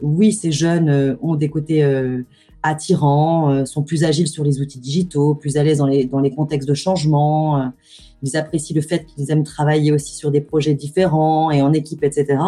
oui, 0.00 0.32
ces 0.32 0.50
jeunes 0.50 0.88
euh, 0.88 1.14
ont 1.22 1.36
des 1.36 1.48
côtés 1.48 1.84
attirants, 2.62 3.64
sont 3.66 3.82
plus 3.82 4.04
agiles 4.04 4.28
sur 4.28 4.44
les 4.44 4.60
outils 4.60 4.78
digitaux, 4.78 5.34
plus 5.34 5.56
à 5.56 5.64
l'aise 5.64 5.78
dans 5.78 5.86
les, 5.86 6.04
dans 6.04 6.20
les 6.20 6.30
contextes 6.30 6.68
de 6.68 6.74
changement 6.74 7.72
ils 8.22 8.36
apprécient 8.36 8.74
le 8.74 8.82
fait 8.82 9.04
qu'ils 9.04 9.30
aiment 9.30 9.44
travailler 9.44 9.92
aussi 9.92 10.14
sur 10.14 10.30
des 10.30 10.40
projets 10.40 10.74
différents 10.74 11.50
et 11.50 11.62
en 11.62 11.72
équipe, 11.72 12.04
etc. 12.04 12.38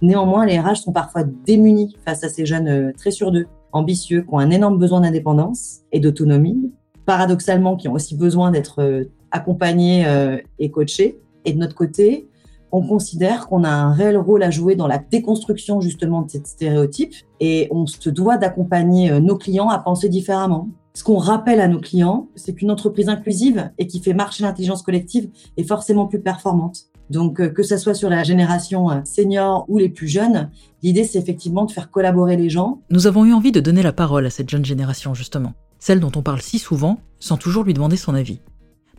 Néanmoins, 0.00 0.46
les 0.46 0.58
RH 0.58 0.76
sont 0.76 0.92
parfois 0.92 1.24
démunis 1.24 1.96
face 2.04 2.24
à 2.24 2.28
ces 2.28 2.46
jeunes 2.46 2.68
euh, 2.68 2.92
très 2.96 3.10
sur 3.10 3.32
d'eux, 3.32 3.46
ambitieux, 3.72 4.22
qui 4.22 4.28
ont 4.32 4.38
un 4.38 4.50
énorme 4.50 4.78
besoin 4.78 5.00
d'indépendance 5.00 5.80
et 5.92 6.00
d'autonomie, 6.00 6.72
paradoxalement, 7.04 7.76
qui 7.76 7.88
ont 7.88 7.94
aussi 7.94 8.16
besoin 8.16 8.50
d'être 8.50 8.80
euh, 8.80 9.04
accompagnés 9.30 10.06
euh, 10.06 10.38
et 10.58 10.70
coachés. 10.70 11.18
Et 11.44 11.52
de 11.52 11.58
notre 11.58 11.74
côté, 11.74 12.27
on 12.72 12.86
considère 12.86 13.48
qu'on 13.48 13.64
a 13.64 13.70
un 13.70 13.92
réel 13.92 14.16
rôle 14.16 14.42
à 14.42 14.50
jouer 14.50 14.76
dans 14.76 14.86
la 14.86 14.98
déconstruction 14.98 15.80
justement 15.80 16.22
de 16.22 16.30
ces 16.30 16.42
stéréotypes 16.44 17.14
et 17.40 17.68
on 17.70 17.86
se 17.86 18.10
doit 18.10 18.36
d'accompagner 18.36 19.20
nos 19.20 19.36
clients 19.36 19.68
à 19.68 19.78
penser 19.78 20.08
différemment. 20.08 20.68
Ce 20.98 21.04
qu'on 21.04 21.18
rappelle 21.18 21.60
à 21.60 21.68
nos 21.68 21.78
clients, 21.78 22.28
c'est 22.34 22.54
qu'une 22.54 22.72
entreprise 22.72 23.08
inclusive 23.08 23.70
et 23.78 23.86
qui 23.86 24.00
fait 24.00 24.14
marcher 24.14 24.42
l'intelligence 24.42 24.82
collective 24.82 25.30
est 25.56 25.62
forcément 25.62 26.06
plus 26.06 26.20
performante. 26.20 26.86
Donc, 27.08 27.40
euh, 27.40 27.48
que 27.48 27.62
ce 27.62 27.76
soit 27.76 27.94
sur 27.94 28.10
la 28.10 28.24
génération 28.24 28.90
euh, 28.90 29.00
senior 29.04 29.64
ou 29.68 29.78
les 29.78 29.88
plus 29.88 30.08
jeunes, 30.08 30.50
l'idée, 30.82 31.04
c'est 31.04 31.18
effectivement 31.18 31.64
de 31.66 31.70
faire 31.70 31.92
collaborer 31.92 32.36
les 32.36 32.50
gens. 32.50 32.82
Nous 32.90 33.06
avons 33.06 33.24
eu 33.24 33.32
envie 33.32 33.52
de 33.52 33.60
donner 33.60 33.82
la 33.82 33.92
parole 33.92 34.26
à 34.26 34.30
cette 34.30 34.50
jeune 34.50 34.64
génération, 34.64 35.14
justement, 35.14 35.54
celle 35.78 36.00
dont 36.00 36.12
on 36.16 36.22
parle 36.22 36.42
si 36.42 36.58
souvent, 36.58 36.98
sans 37.20 37.36
toujours 37.36 37.62
lui 37.64 37.74
demander 37.74 37.96
son 37.96 38.14
avis. 38.14 38.40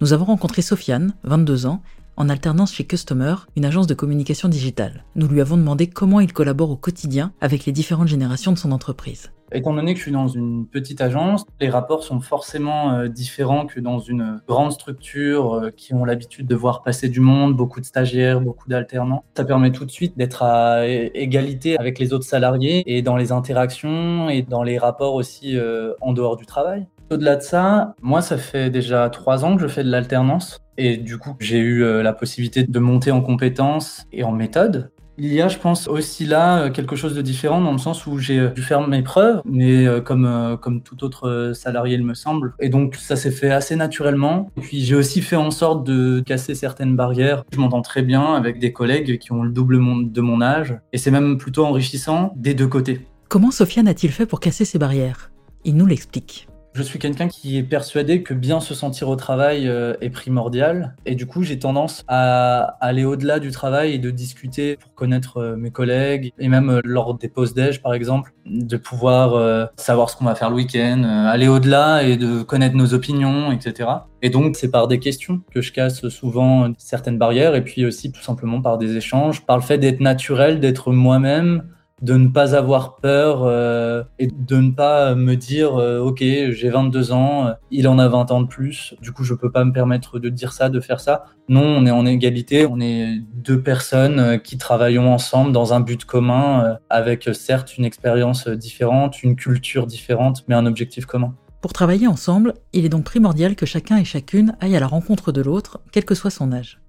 Nous 0.01 0.13
avons 0.13 0.25
rencontré 0.25 0.61
Sofiane, 0.61 1.13
22 1.23 1.65
ans, 1.65 1.81
en 2.19 2.27
alternance 2.27 2.73
chez 2.73 2.83
Customer, 2.83 3.35
une 3.55 3.65
agence 3.65 3.87
de 3.87 3.93
communication 3.93 4.49
digitale. 4.49 5.05
Nous 5.15 5.27
lui 5.27 5.39
avons 5.39 5.55
demandé 5.55 5.87
comment 5.87 6.19
il 6.19 6.33
collabore 6.33 6.69
au 6.69 6.75
quotidien 6.75 7.31
avec 7.39 7.65
les 7.65 7.71
différentes 7.71 8.09
générations 8.09 8.51
de 8.51 8.57
son 8.57 8.73
entreprise. 8.73 9.31
Étant 9.51 9.73
donné 9.73 9.93
que 9.93 9.97
je 9.97 10.03
suis 10.03 10.11
dans 10.11 10.27
une 10.27 10.67
petite 10.67 11.01
agence, 11.01 11.43
les 11.59 11.69
rapports 11.69 12.03
sont 12.03 12.19
forcément 12.19 12.91
euh, 12.91 13.07
différents 13.07 13.65
que 13.65 13.79
dans 13.79 13.97
une 13.97 14.41
grande 14.47 14.71
structure 14.71 15.53
euh, 15.53 15.71
qui 15.71 15.95
ont 15.95 16.05
l'habitude 16.05 16.45
de 16.45 16.55
voir 16.55 16.83
passer 16.83 17.09
du 17.09 17.19
monde, 17.19 17.55
beaucoup 17.55 17.79
de 17.79 17.85
stagiaires, 17.85 18.41
beaucoup 18.41 18.69
d'alternants. 18.69 19.23
Ça 19.35 19.45
permet 19.45 19.71
tout 19.71 19.85
de 19.85 19.91
suite 19.91 20.15
d'être 20.17 20.43
à 20.43 20.85
égalité 20.87 21.79
avec 21.79 21.97
les 21.97 22.13
autres 22.13 22.25
salariés 22.25 22.83
et 22.85 23.01
dans 23.01 23.15
les 23.15 23.31
interactions 23.31 24.29
et 24.29 24.43
dans 24.43 24.61
les 24.61 24.77
rapports 24.77 25.15
aussi 25.15 25.57
euh, 25.57 25.93
en 26.01 26.13
dehors 26.13 26.35
du 26.35 26.45
travail. 26.45 26.85
Au-delà 27.09 27.35
de 27.35 27.41
ça, 27.41 27.95
moi, 28.01 28.21
ça 28.21 28.37
fait 28.37 28.69
déjà 28.69 29.09
trois 29.09 29.45
ans 29.45 29.55
que 29.55 29.61
je 29.61 29.67
fais 29.67 29.83
de 29.83 29.89
l'alternance. 29.89 30.59
Et 30.77 30.97
du 30.97 31.17
coup, 31.17 31.35
j'ai 31.39 31.59
eu 31.59 31.83
la 32.01 32.13
possibilité 32.13 32.63
de 32.63 32.79
monter 32.79 33.11
en 33.11 33.21
compétences 33.21 34.05
et 34.13 34.23
en 34.23 34.31
méthode. 34.31 34.91
Il 35.21 35.33
y 35.33 35.41
a, 35.41 35.49
je 35.49 35.57
pense, 35.57 35.89
aussi 35.89 36.25
là 36.25 36.59
euh, 36.59 36.69
quelque 36.69 36.95
chose 36.95 37.13
de 37.13 37.21
différent 37.21 37.59
dans 37.59 37.73
le 37.73 37.77
sens 37.77 38.07
où 38.07 38.19
j'ai 38.19 38.39
euh, 38.39 38.47
dû 38.51 38.61
faire 38.61 38.87
mes 38.87 39.01
preuves, 39.01 39.41
mais 39.43 39.85
euh, 39.85 39.99
comme, 39.99 40.57
comme 40.61 40.81
tout 40.81 41.03
autre 41.03 41.51
salarié, 41.53 41.95
il 41.95 42.05
me 42.05 42.13
semble. 42.13 42.53
Et 42.61 42.69
donc, 42.69 42.95
ça 42.95 43.17
s'est 43.17 43.31
fait 43.31 43.51
assez 43.51 43.75
naturellement. 43.75 44.49
Et 44.55 44.61
puis, 44.61 44.81
j'ai 44.81 44.95
aussi 44.95 45.21
fait 45.21 45.35
en 45.35 45.51
sorte 45.51 45.85
de 45.85 46.21
casser 46.21 46.55
certaines 46.55 46.95
barrières. 46.95 47.43
Je 47.51 47.59
m'entends 47.59 47.81
très 47.81 48.01
bien 48.01 48.33
avec 48.33 48.59
des 48.59 48.71
collègues 48.71 49.19
qui 49.19 49.33
ont 49.33 49.43
le 49.43 49.51
double 49.51 49.77
de 50.09 50.21
mon 50.21 50.41
âge. 50.41 50.77
Et 50.93 50.97
c'est 50.97 51.11
même 51.11 51.37
plutôt 51.37 51.65
enrichissant 51.65 52.31
des 52.37 52.53
deux 52.53 52.67
côtés. 52.67 53.05
Comment 53.27 53.51
Sofiane 53.51 53.89
a-t-il 53.89 54.13
fait 54.13 54.25
pour 54.25 54.39
casser 54.39 54.63
ces 54.63 54.79
barrières? 54.79 55.31
Il 55.65 55.75
nous 55.75 55.85
l'explique. 55.85 56.48
Je 56.73 56.83
suis 56.83 56.99
quelqu'un 56.99 57.27
qui 57.27 57.57
est 57.57 57.63
persuadé 57.63 58.21
que 58.21 58.33
bien 58.33 58.59
se 58.59 58.75
sentir 58.75 59.09
au 59.09 59.15
travail 59.15 59.67
euh, 59.67 59.95
est 60.01 60.11
primordial. 60.11 60.95
Et 61.05 61.15
du 61.15 61.25
coup, 61.25 61.41
j'ai 61.41 61.57
tendance 61.57 62.03
à 62.07 62.77
aller 62.79 63.05
au-delà 63.05 63.39
du 63.39 63.49
travail 63.49 63.93
et 63.93 63.97
de 63.97 64.11
discuter 64.11 64.77
pour 64.77 64.93
connaître 64.93 65.37
euh, 65.37 65.55
mes 65.55 65.71
collègues. 65.71 66.31
Et 66.37 66.47
même 66.47 66.69
euh, 66.69 66.81
lors 66.83 67.15
des 67.15 67.27
pauses 67.27 67.55
déj, 67.55 67.81
par 67.81 67.95
exemple, 67.95 68.33
de 68.45 68.77
pouvoir 68.77 69.69
savoir 69.77 70.09
ce 70.09 70.15
qu'on 70.15 70.25
va 70.25 70.33
faire 70.33 70.49
le 70.49 70.55
week-end, 70.55 71.03
aller 71.03 71.47
au-delà 71.47 72.01
et 72.03 72.17
de 72.17 72.41
connaître 72.41 72.75
nos 72.75 72.95
opinions, 72.95 73.51
etc. 73.51 73.89
Et 74.23 74.29
donc, 74.31 74.55
c'est 74.55 74.71
par 74.71 74.87
des 74.87 74.99
questions 74.99 75.41
que 75.53 75.61
je 75.61 75.71
casse 75.71 76.07
souvent 76.09 76.71
certaines 76.77 77.19
barrières. 77.19 77.53
Et 77.53 77.63
puis 77.63 77.85
aussi, 77.85 78.11
tout 78.11 78.21
simplement, 78.21 78.59
par 78.61 78.79
des 78.79 78.95
échanges, 78.95 79.45
par 79.45 79.57
le 79.57 79.61
fait 79.61 79.77
d'être 79.77 79.99
naturel, 79.99 80.59
d'être 80.59 80.91
moi-même 80.91 81.63
de 82.01 82.13
ne 82.13 82.27
pas 82.29 82.55
avoir 82.55 82.95
peur 82.97 83.43
euh, 83.43 84.03
et 84.19 84.27
de 84.27 84.57
ne 84.57 84.71
pas 84.71 85.15
me 85.15 85.35
dire 85.35 85.75
euh, 85.75 85.99
ok 85.99 86.19
j'ai 86.19 86.69
22 86.69 87.11
ans 87.11 87.47
euh, 87.47 87.53
il 87.71 87.87
en 87.87 87.99
a 87.99 88.07
20 88.07 88.31
ans 88.31 88.41
de 88.41 88.47
plus 88.47 88.95
du 89.01 89.11
coup 89.11 89.23
je 89.23 89.33
peux 89.33 89.51
pas 89.51 89.65
me 89.65 89.73
permettre 89.73 90.19
de 90.19 90.29
dire 90.29 90.53
ça 90.53 90.69
de 90.69 90.79
faire 90.79 90.99
ça. 90.99 91.25
Non 91.49 91.63
on 91.63 91.85
est 91.85 91.91
en 91.91 92.05
égalité 92.05 92.65
on 92.65 92.79
est 92.79 93.21
deux 93.33 93.61
personnes 93.61 94.39
qui 94.41 94.57
travaillons 94.57 95.13
ensemble 95.13 95.51
dans 95.51 95.73
un 95.73 95.79
but 95.79 96.05
commun 96.05 96.77
avec 96.89 97.29
certes 97.33 97.77
une 97.77 97.85
expérience 97.85 98.47
différente 98.47 99.21
une 99.23 99.35
culture 99.35 99.85
différente 99.85 100.45
mais 100.47 100.55
un 100.55 100.65
objectif 100.65 101.05
commun. 101.05 101.35
Pour 101.61 101.73
travailler 101.73 102.07
ensemble 102.07 102.53
il 102.71 102.85
est 102.85 102.89
donc 102.89 103.03
primordial 103.03 103.55
que 103.55 103.65
chacun 103.65 103.97
et 103.97 104.05
chacune 104.05 104.55
aille 104.61 104.75
à 104.75 104.79
la 104.79 104.87
rencontre 104.87 105.31
de 105.31 105.41
l'autre 105.41 105.81
quel 105.91 106.05
que 106.05 106.15
soit 106.15 106.31
son 106.31 106.51
âge. 106.53 106.79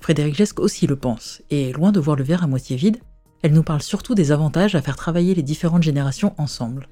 Frédéric 0.00 0.34
Gesque 0.34 0.58
aussi 0.58 0.86
le 0.86 0.96
pense 0.96 1.42
et 1.50 1.72
loin 1.72 1.92
de 1.92 2.00
voir 2.00 2.16
le 2.16 2.24
verre 2.24 2.42
à 2.42 2.48
moitié 2.48 2.76
vide 2.76 2.98
elle 3.42 3.52
nous 3.52 3.62
parle 3.62 3.82
surtout 3.82 4.14
des 4.14 4.32
avantages 4.32 4.74
à 4.74 4.82
faire 4.82 4.96
travailler 4.96 5.34
les 5.34 5.42
différentes 5.42 5.82
générations 5.82 6.34
ensemble. 6.38 6.88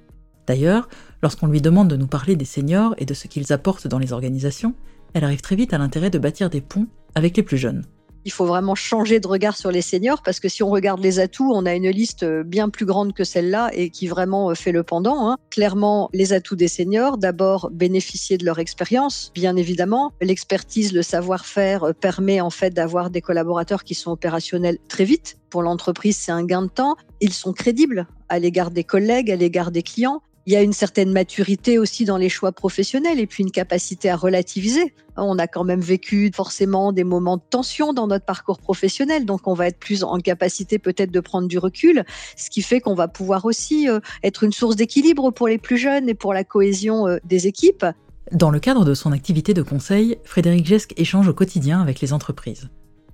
D'ailleurs, 0.47 0.89
lorsqu'on 1.23 1.47
lui 1.47 1.61
demande 1.61 1.89
de 1.89 1.97
nous 1.97 2.09
parler 2.09 2.35
des 2.35 2.45
seniors 2.45 2.95
et 2.99 3.07
de 3.07 3.15
ce 3.15 3.29
qu'ils 3.29 3.53
apportent 3.53 3.87
dans 3.87 3.99
les 3.99 4.13
organisations, 4.13 4.75
elle 5.15 5.25
arrive 5.25 5.41
très 5.41 5.57
vite 5.57 5.73
à 5.73 5.79
l'intérêt 5.79 6.11
de 6.11 6.19
bâtir 6.19 6.51
des 6.51 6.61
ponts 6.61 6.89
avec 7.15 7.37
les 7.37 7.43
plus 7.43 7.59
jeunes. 7.59 7.85
Il 8.25 8.33
faut 8.33 8.47
vraiment 8.47 8.75
changer 8.75 9.21
de 9.21 9.27
regard 9.27 9.57
sur 9.57 9.71
les 9.71 9.83
seniors 9.83 10.23
parce 10.23 10.41
que 10.41 10.49
si 10.49 10.63
on 10.63 10.71
regarde 10.71 11.01
les 11.01 11.21
atouts, 11.21 11.53
on 11.53 11.67
a 11.67 11.75
une 11.75 11.89
liste 11.89 12.25
bien 12.25 12.69
plus 12.69 12.87
grande 12.87 13.15
que 13.15 13.25
celle-là 13.25 13.71
et 13.73 13.91
qui 13.91 14.09
vraiment 14.09 14.55
fait 14.55 14.73
le 14.73 14.83
pendant. 14.83 15.31
Hein. 15.31 15.37
Clairement, 15.51 16.11
les 16.13 16.33
atouts 16.33 16.57
des 16.57 16.69
seniors, 16.69 17.19
d'abord 17.19 17.71
bénéficier 17.73 18.37
de 18.39 18.45
leur 18.45 18.59
expérience, 18.59 19.31
bien 19.35 19.57
évidemment. 19.57 20.13
L'expertise, 20.21 20.93
le 20.93 21.03
savoir-faire 21.03 21.95
permet 22.01 22.41
en 22.41 22.51
fait 22.51 22.71
d'avoir 22.71 23.11
des 23.11 23.21
collaborateurs 23.21 23.85
qui 23.85 23.95
sont 23.95 24.11
opérationnels 24.11 24.79
très 24.89 25.05
vite. 25.05 25.39
Pour 25.49 25.63
l'entreprise, 25.63 26.17
c'est 26.17 26.33
un 26.33 26.45
gain 26.45 26.63
de 26.63 26.69
temps. 26.69 26.97
Ils 27.21 27.33
sont 27.33 27.53
crédibles 27.53 28.07
à 28.29 28.39
l'égard 28.39 28.71
des 28.71 28.85
collègues, 28.85 29.31
à 29.31 29.37
l'égard 29.37 29.71
des 29.71 29.83
clients. 29.83 30.23
Il 30.47 30.53
y 30.53 30.57
a 30.57 30.63
une 30.63 30.73
certaine 30.73 31.13
maturité 31.13 31.79
aussi 31.79 32.05
dans 32.05 32.17
les 32.17 32.31
choix 32.31 32.53
professionnels 32.53 33.21
et 33.21 33.27
puis 33.27 33.43
une 33.43 33.51
capacité 33.51 34.09
à 34.09 34.17
relativiser. 34.17 34.95
On 35.17 35.39
a 35.39 35.47
quand 35.47 35.65
même 35.65 35.81
vécu 35.81 36.31
forcément 36.35 36.93
des 36.93 37.05
moments 37.05 37.37
de 37.37 37.43
tension 37.49 37.93
dans 37.93 38.07
notre 38.07 38.25
parcours 38.25 38.59
professionnel, 38.59 39.27
donc 39.27 39.47
on 39.47 39.55
va 39.55 39.67
être 39.67 39.79
plus 39.79 40.03
en 40.03 40.19
capacité 40.19 40.79
peut-être 40.79 41.11
de 41.11 41.21
prendre 41.21 41.47
du 41.47 41.59
recul, 41.59 42.05
ce 42.37 42.49
qui 42.49 42.63
fait 42.63 42.81
qu'on 42.81 42.95
va 42.95 43.07
pouvoir 43.07 43.45
aussi 43.45 43.89
euh, 43.89 44.01
être 44.23 44.45
une 44.45 44.53
source 44.53 44.77
d'équilibre 44.77 45.31
pour 45.31 45.47
les 45.47 45.59
plus 45.59 45.77
jeunes 45.77 46.09
et 46.09 46.15
pour 46.15 46.33
la 46.33 46.43
cohésion 46.43 47.07
euh, 47.07 47.19
des 47.25 47.47
équipes. 47.47 47.85
Dans 48.33 48.51
le 48.51 48.61
cadre 48.61 48.85
de 48.85 48.95
son 48.95 49.13
activité 49.13 49.53
de 49.53 49.63
conseil, 49.63 50.19
Frédéric 50.25 50.65
Gesque 50.65 50.95
échange 50.97 51.29
au 51.29 51.35
quotidien 51.35 51.81
avec 51.81 52.01
les 52.01 52.13
entreprises. 52.13 52.71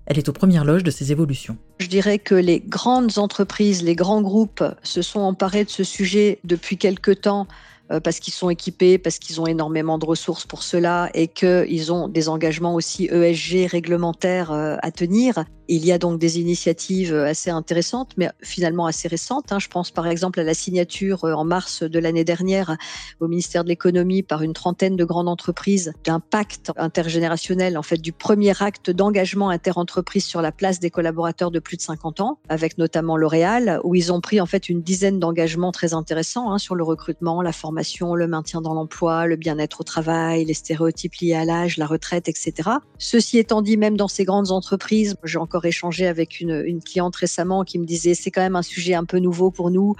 Elle 0.06 0.18
est 0.18 0.28
aux 0.28 0.32
premières 0.32 0.64
loges 0.64 0.84
de 0.84 0.90
ces 0.90 1.10
évolutions. 1.12 1.56
Je 1.80 1.88
dirais 1.88 2.18
que 2.18 2.34
les 2.34 2.60
grandes 2.60 3.18
entreprises, 3.18 3.82
les 3.82 3.96
grands 3.96 4.22
groupes 4.22 4.64
se 4.82 5.02
sont 5.02 5.20
emparés 5.20 5.64
de 5.64 5.70
ce 5.70 5.84
sujet 5.84 6.38
depuis 6.44 6.76
quelque 6.76 7.10
temps 7.10 7.48
euh, 7.90 8.00
parce 8.00 8.20
qu'ils 8.20 8.34
sont 8.34 8.50
équipés, 8.50 8.98
parce 8.98 9.18
qu'ils 9.18 9.40
ont 9.40 9.46
énormément 9.46 9.98
de 9.98 10.06
ressources 10.06 10.44
pour 10.44 10.62
cela 10.62 11.10
et 11.14 11.28
qu'ils 11.28 11.92
ont 11.92 12.08
des 12.08 12.28
engagements 12.28 12.74
aussi 12.74 13.06
ESG 13.06 13.66
réglementaires 13.66 14.52
euh, 14.52 14.76
à 14.82 14.90
tenir. 14.90 15.44
Il 15.68 15.84
y 15.84 15.92
a 15.92 15.98
donc 15.98 16.18
des 16.18 16.38
initiatives 16.38 17.14
euh, 17.14 17.26
assez 17.26 17.50
intéressantes, 17.50 18.12
mais 18.16 18.30
finalement 18.42 18.86
assez 18.86 19.08
récentes. 19.08 19.52
Hein. 19.52 19.58
Je 19.58 19.68
pense 19.68 19.90
par 19.90 20.06
exemple 20.06 20.40
à 20.40 20.44
la 20.44 20.54
signature 20.54 21.24
en 21.24 21.44
mars 21.44 21.82
de 21.82 21.98
l'année 21.98 22.24
dernière 22.24 22.76
au 23.20 23.28
ministère 23.28 23.64
de 23.64 23.68
l'économie 23.68 24.22
par 24.22 24.42
une 24.42 24.52
trentaine 24.52 24.96
de 24.96 25.04
grandes 25.04 25.28
entreprises 25.28 25.92
d'un 26.04 26.20
pacte 26.20 26.72
intergénérationnel, 26.76 27.78
en 27.78 27.82
fait 27.82 27.98
du 27.98 28.12
premier 28.12 28.52
acte 28.62 28.90
d'engagement 28.90 29.50
interentreprise 29.50 30.24
sur 30.24 30.42
la 30.42 30.52
place 30.52 30.80
des 30.80 30.90
collaborateurs 30.90 31.50
de 31.50 31.58
plus 31.58 31.76
de 31.76 31.82
50 31.82 32.20
ans, 32.20 32.38
avec 32.48 32.78
notamment 32.78 33.16
L'Oréal, 33.16 33.80
où 33.84 33.94
ils 33.94 34.12
ont 34.12 34.20
pris 34.20 34.40
en 34.40 34.46
fait 34.46 34.68
une 34.68 34.82
dizaine 34.82 35.18
d'engagements 35.18 35.72
très 35.72 35.94
intéressants 35.94 36.52
hein, 36.52 36.58
sur 36.58 36.74
le 36.74 36.84
recrutement, 36.84 37.42
la 37.42 37.52
formation 37.52 38.14
le 38.14 38.26
maintien 38.26 38.60
dans 38.60 38.74
l'emploi, 38.74 39.26
le 39.26 39.36
bien-être 39.36 39.80
au 39.80 39.84
travail, 39.84 40.44
les 40.44 40.54
stéréotypes 40.54 41.14
liés 41.16 41.34
à 41.34 41.44
l'âge, 41.44 41.76
la 41.76 41.86
retraite, 41.86 42.28
etc. 42.28 42.70
Ceci 42.98 43.38
étant 43.38 43.62
dit, 43.62 43.76
même 43.76 43.96
dans 43.96 44.08
ces 44.08 44.24
grandes 44.24 44.50
entreprises, 44.50 45.16
j'ai 45.24 45.38
encore 45.38 45.55
échangé 45.64 46.06
avec 46.06 46.40
une, 46.40 46.80
cliente 46.82 47.16
récemment 47.16 47.64
qui 47.64 47.78
me 47.78 47.86
disait 47.86 48.14
c'est 48.14 48.30
quand 48.30 48.42
même 48.42 48.56
un 48.56 48.62
sujet 48.62 48.94
un 48.94 49.04
peu 49.04 49.18
nouveau 49.18 49.50
pour 49.50 49.70
nous. 49.70 49.94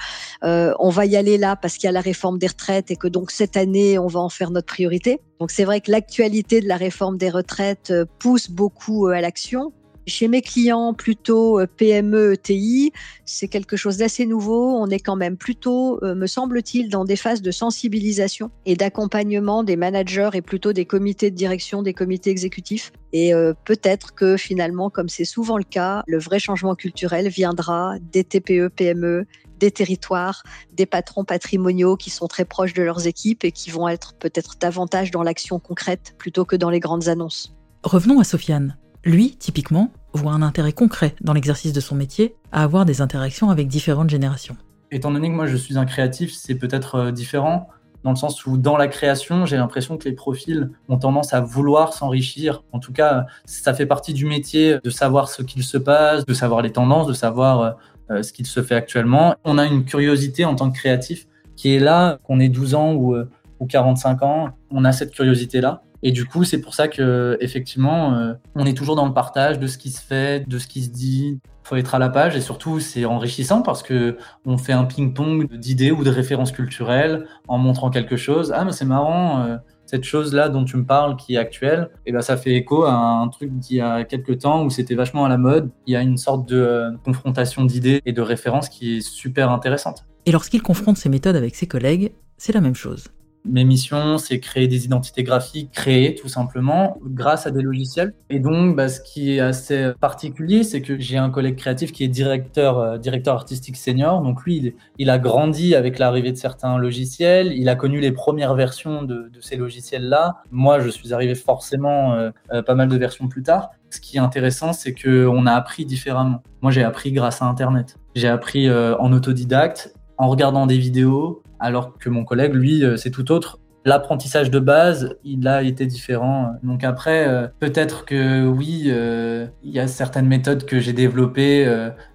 Euh, 0.44 0.75
on 0.78 0.90
va 0.90 1.06
y 1.06 1.16
aller 1.16 1.38
là 1.38 1.56
parce 1.56 1.75
qu'il 1.75 1.86
y 1.86 1.88
a 1.88 1.92
la 1.92 2.00
réforme 2.00 2.38
des 2.38 2.46
retraites 2.46 2.90
et 2.90 2.96
que 2.96 3.08
donc 3.08 3.30
cette 3.30 3.56
année 3.56 3.98
on 3.98 4.06
va 4.06 4.20
en 4.20 4.28
faire 4.28 4.50
notre 4.50 4.66
priorité. 4.66 5.20
Donc 5.40 5.50
c'est 5.50 5.64
vrai 5.64 5.80
que 5.80 5.90
l'actualité 5.90 6.60
de 6.60 6.68
la 6.68 6.76
réforme 6.76 7.16
des 7.16 7.30
retraites 7.30 7.92
pousse 8.18 8.50
beaucoup 8.50 9.08
euh, 9.08 9.12
à 9.12 9.20
l'action. 9.20 9.72
Chez 10.08 10.28
mes 10.28 10.40
clients 10.40 10.94
plutôt 10.94 11.58
euh, 11.58 11.66
PME, 11.66 12.34
ETI, 12.34 12.92
c'est 13.25 13.48
quelque 13.48 13.76
chose 13.76 13.96
d'assez 13.96 14.25
nouveau. 14.25 14.76
On 14.76 14.86
est 14.86 15.00
quand 15.00 15.16
même 15.16 15.36
plutôt, 15.36 15.98
euh, 16.04 16.14
me 16.14 16.28
semble-t-il, 16.28 16.90
dans 16.90 17.04
des 17.04 17.16
phases 17.16 17.42
de 17.42 17.50
sensibilisation 17.50 18.52
et 18.66 18.76
d'accompagnement 18.76 19.64
des 19.64 19.75
managers 19.75 20.30
et 20.34 20.42
plutôt 20.42 20.72
des 20.72 20.84
comités 20.84 21.32
de 21.32 21.36
direction, 21.36 21.82
des 21.82 21.92
comités 21.92 22.30
exécutifs. 22.30 22.92
Et 23.12 23.34
euh, 23.34 23.52
peut-être 23.64 24.14
que 24.14 24.36
finalement, 24.36 24.90
comme 24.90 25.08
c'est 25.08 25.25
souvent 25.25 25.58
le 25.58 25.64
cas, 25.64 26.04
le 26.06 26.20
vrai 26.20 26.38
changement 26.38 26.76
culturel 26.76 27.28
viendra 27.28 27.96
des 28.12 28.22
TPE, 28.22 28.68
PME, 28.68 29.26
des 29.58 29.72
territoires, 29.72 30.44
des 30.72 30.86
patrons 30.86 31.25
patrimoniaux 31.25 31.96
qui 31.96 32.10
sont 32.10 32.28
très 32.28 32.44
proches 32.44 32.75
de 32.75 32.84
leurs 32.84 33.08
équipes 33.08 33.44
et 33.44 33.50
qui 33.50 33.70
vont 33.70 33.88
être 33.88 34.14
peut-être 34.14 34.54
davantage 34.60 35.10
dans 35.10 35.25
l'action 35.25 35.58
concrète 35.58 36.14
plutôt 36.16 36.44
que 36.44 36.54
dans 36.54 36.70
les 36.70 36.78
grandes 36.78 37.08
annonces. 37.08 37.56
Revenons 37.82 38.20
à 38.20 38.25
Sofiane. 38.25 38.76
Lui, 39.06 39.36
typiquement, 39.38 39.92
voit 40.14 40.32
un 40.32 40.42
intérêt 40.42 40.72
concret 40.72 41.14
dans 41.20 41.32
l'exercice 41.32 41.72
de 41.72 41.78
son 41.78 41.94
métier 41.94 42.34
à 42.50 42.64
avoir 42.64 42.84
des 42.84 43.00
interactions 43.00 43.50
avec 43.50 43.68
différentes 43.68 44.10
générations. 44.10 44.56
Étant 44.90 45.12
donné 45.12 45.28
que 45.28 45.34
moi 45.34 45.46
je 45.46 45.56
suis 45.56 45.78
un 45.78 45.84
créatif, 45.84 46.34
c'est 46.34 46.56
peut-être 46.56 46.96
euh, 46.96 47.12
différent 47.12 47.68
dans 48.02 48.10
le 48.10 48.16
sens 48.16 48.44
où 48.46 48.56
dans 48.56 48.76
la 48.76 48.88
création, 48.88 49.46
j'ai 49.46 49.56
l'impression 49.56 49.96
que 49.96 50.08
les 50.08 50.14
profils 50.14 50.70
ont 50.88 50.98
tendance 50.98 51.32
à 51.32 51.40
vouloir 51.40 51.92
s'enrichir. 51.92 52.64
En 52.72 52.80
tout 52.80 52.92
cas, 52.92 53.26
ça 53.44 53.75
fait 53.75 53.86
partie 53.86 54.12
du 54.12 54.26
métier 54.26 54.78
de 54.82 54.90
savoir 54.90 55.28
ce 55.28 55.42
qu'il 55.42 55.62
se 55.62 55.78
passe, 55.78 56.26
de 56.26 56.34
savoir 56.34 56.60
les 56.62 56.72
tendances, 56.72 57.06
de 57.06 57.12
savoir 57.12 57.60
euh, 57.60 57.70
euh, 58.10 58.22
ce 58.25 58.32
qu'il 58.32 58.46
se 58.46 58.60
fait 58.60 58.75
actuellement. 58.75 59.36
On 59.44 59.56
a 59.56 59.66
une 59.66 59.84
curiosité 59.84 60.44
en 60.44 60.56
tant 60.56 60.68
que 60.68 60.76
créatif 60.76 61.28
qui 61.54 61.75
est 61.75 61.80
là, 61.80 62.18
qu'on 62.25 62.40
ait 62.40 62.48
12 62.48 62.75
ans 62.75 62.92
ou, 62.94 63.16
ou 63.60 63.66
45 63.66 64.22
ans, 64.22 64.48
on 64.70 64.84
a 64.84 64.90
cette 64.90 65.12
curiosité-là. 65.12 65.82
Et 66.06 66.12
du 66.12 66.25
coup, 66.25 66.44
c'est 66.44 66.60
pour 66.60 66.72
ça 66.72 66.86
que 66.86 67.36
effectivement, 67.40 68.14
euh, 68.14 68.34
on 68.54 68.64
est 68.64 68.76
toujours 68.76 68.94
dans 68.94 69.06
le 69.06 69.12
partage 69.12 69.58
de 69.58 69.66
ce 69.66 69.76
qui 69.76 69.90
se 69.90 70.00
fait, 70.00 70.48
de 70.48 70.56
ce 70.56 70.68
qui 70.68 70.84
se 70.84 70.90
dit. 70.90 71.40
Il 71.42 71.68
faut 71.68 71.75
être 71.75 71.96
à 71.96 71.98
la 71.98 72.08
page 72.08 72.36
et 72.36 72.40
surtout, 72.40 72.78
c'est 72.78 73.04
enrichissant 73.04 73.60
parce 73.60 73.82
que 73.82 74.16
on 74.44 74.56
fait 74.56 74.72
un 74.72 74.84
ping-pong 74.84 75.52
d'idées 75.58 75.90
ou 75.90 76.04
de 76.04 76.10
références 76.10 76.52
culturelles 76.52 77.26
en 77.48 77.58
montrant 77.58 77.90
quelque 77.90 78.16
chose. 78.16 78.52
Ah, 78.54 78.64
mais 78.64 78.70
c'est 78.70 78.84
marrant. 78.84 79.40
Euh, 79.40 79.56
cette 79.84 80.04
chose-là 80.04 80.48
dont 80.48 80.64
tu 80.64 80.76
me 80.76 80.84
parles 80.84 81.16
qui 81.16 81.34
est 81.34 81.38
actuelle, 81.38 81.90
et 82.06 82.12
ben 82.12 82.20
ça 82.20 82.36
fait 82.36 82.54
écho 82.54 82.84
à 82.84 82.92
un 82.92 83.26
truc 83.26 83.50
d'il 83.58 83.78
y 83.78 83.80
a 83.80 84.04
quelques 84.04 84.38
temps 84.38 84.64
où 84.64 84.70
c'était 84.70 84.94
vachement 84.94 85.25
à 85.25 85.28
la 85.28 85.38
mode. 85.38 85.70
Il 85.88 85.92
y 85.92 85.96
a 85.96 86.02
une 86.02 86.18
sorte 86.18 86.48
de 86.48 86.56
euh, 86.56 86.90
confrontation 87.04 87.64
d'idées 87.64 88.00
et 88.06 88.12
de 88.12 88.22
références 88.22 88.68
qui 88.68 88.98
est 88.98 89.00
super 89.00 89.50
intéressante. 89.50 90.04
Et 90.25 90.30
lorsqu'il 90.30 90.62
confronte 90.62 90.98
ses 90.98 91.08
méthodes 91.08 91.36
avec 91.36 91.56
ses 91.56 91.66
collègues, 91.66 92.12
c'est 92.36 92.52
la 92.52 92.60
même 92.60 92.76
chose. 92.76 93.08
Mes 93.48 93.64
missions, 93.64 94.18
c'est 94.18 94.40
créer 94.40 94.68
des 94.68 94.84
identités 94.84 95.22
graphiques, 95.22 95.70
créer 95.72 96.14
tout 96.14 96.28
simplement 96.28 96.98
grâce 97.04 97.46
à 97.46 97.50
des 97.50 97.62
logiciels. 97.62 98.14
Et 98.30 98.40
donc, 98.40 98.76
bah, 98.76 98.88
ce 98.88 99.00
qui 99.00 99.36
est 99.36 99.40
assez 99.40 99.92
particulier, 100.00 100.64
c'est 100.64 100.82
que 100.82 100.98
j'ai 100.98 101.16
un 101.16 101.30
collègue 101.30 101.56
créatif 101.56 101.92
qui 101.92 102.04
est 102.04 102.08
directeur, 102.08 102.78
euh, 102.78 102.98
artistique 103.26 103.76
senior. 103.76 104.22
Donc 104.22 104.44
lui, 104.44 104.74
il, 104.98 105.10
a 105.10 105.18
grandi 105.18 105.74
avec 105.74 105.98
l'arrivée 105.98 106.32
de 106.32 106.36
certains 106.36 106.78
logiciels. 106.78 107.52
Il 107.52 107.68
a 107.68 107.76
connu 107.76 108.00
les 108.00 108.12
premières 108.12 108.54
versions 108.54 109.02
de, 109.02 109.30
de 109.32 109.40
ces 109.40 109.56
logiciels-là. 109.56 110.42
Moi, 110.50 110.80
je 110.80 110.88
suis 110.88 111.12
arrivé 111.14 111.34
forcément 111.34 112.14
euh, 112.14 112.30
euh, 112.52 112.62
pas 112.62 112.74
mal 112.74 112.88
de 112.88 112.96
versions 112.96 113.28
plus 113.28 113.42
tard. 113.42 113.70
Ce 113.90 114.00
qui 114.00 114.16
est 114.16 114.20
intéressant, 114.20 114.72
c'est 114.72 114.94
qu'on 114.94 115.46
a 115.46 115.52
appris 115.52 115.86
différemment. 115.86 116.42
Moi, 116.60 116.72
j'ai 116.72 116.82
appris 116.82 117.12
grâce 117.12 117.42
à 117.42 117.46
Internet. 117.46 117.96
J'ai 118.14 118.28
appris 118.28 118.68
en 118.70 119.12
autodidacte, 119.12 119.94
en 120.18 120.28
regardant 120.28 120.66
des 120.66 120.78
vidéos, 120.78 121.42
alors 121.60 121.98
que 121.98 122.08
mon 122.08 122.25
collègue, 122.25 122.54
lui, 122.54 122.84
euh, 122.84 122.96
c'est 122.96 123.10
tout 123.10 123.30
autre. 123.32 123.58
L'apprentissage 123.84 124.50
de 124.50 124.58
base, 124.58 125.16
il 125.22 125.46
a 125.46 125.62
été 125.62 125.86
différent. 125.86 126.54
Donc 126.64 126.82
après, 126.82 127.28
euh, 127.28 127.46
peut-être 127.60 128.04
que 128.04 128.44
oui, 128.44 128.84
euh, 128.86 129.46
il 129.62 129.70
y 129.70 129.78
a 129.78 129.86
certaines 129.86 130.26
méthodes 130.26 130.64
que 130.64 130.80
j'ai 130.80 130.92
développées 130.92 131.64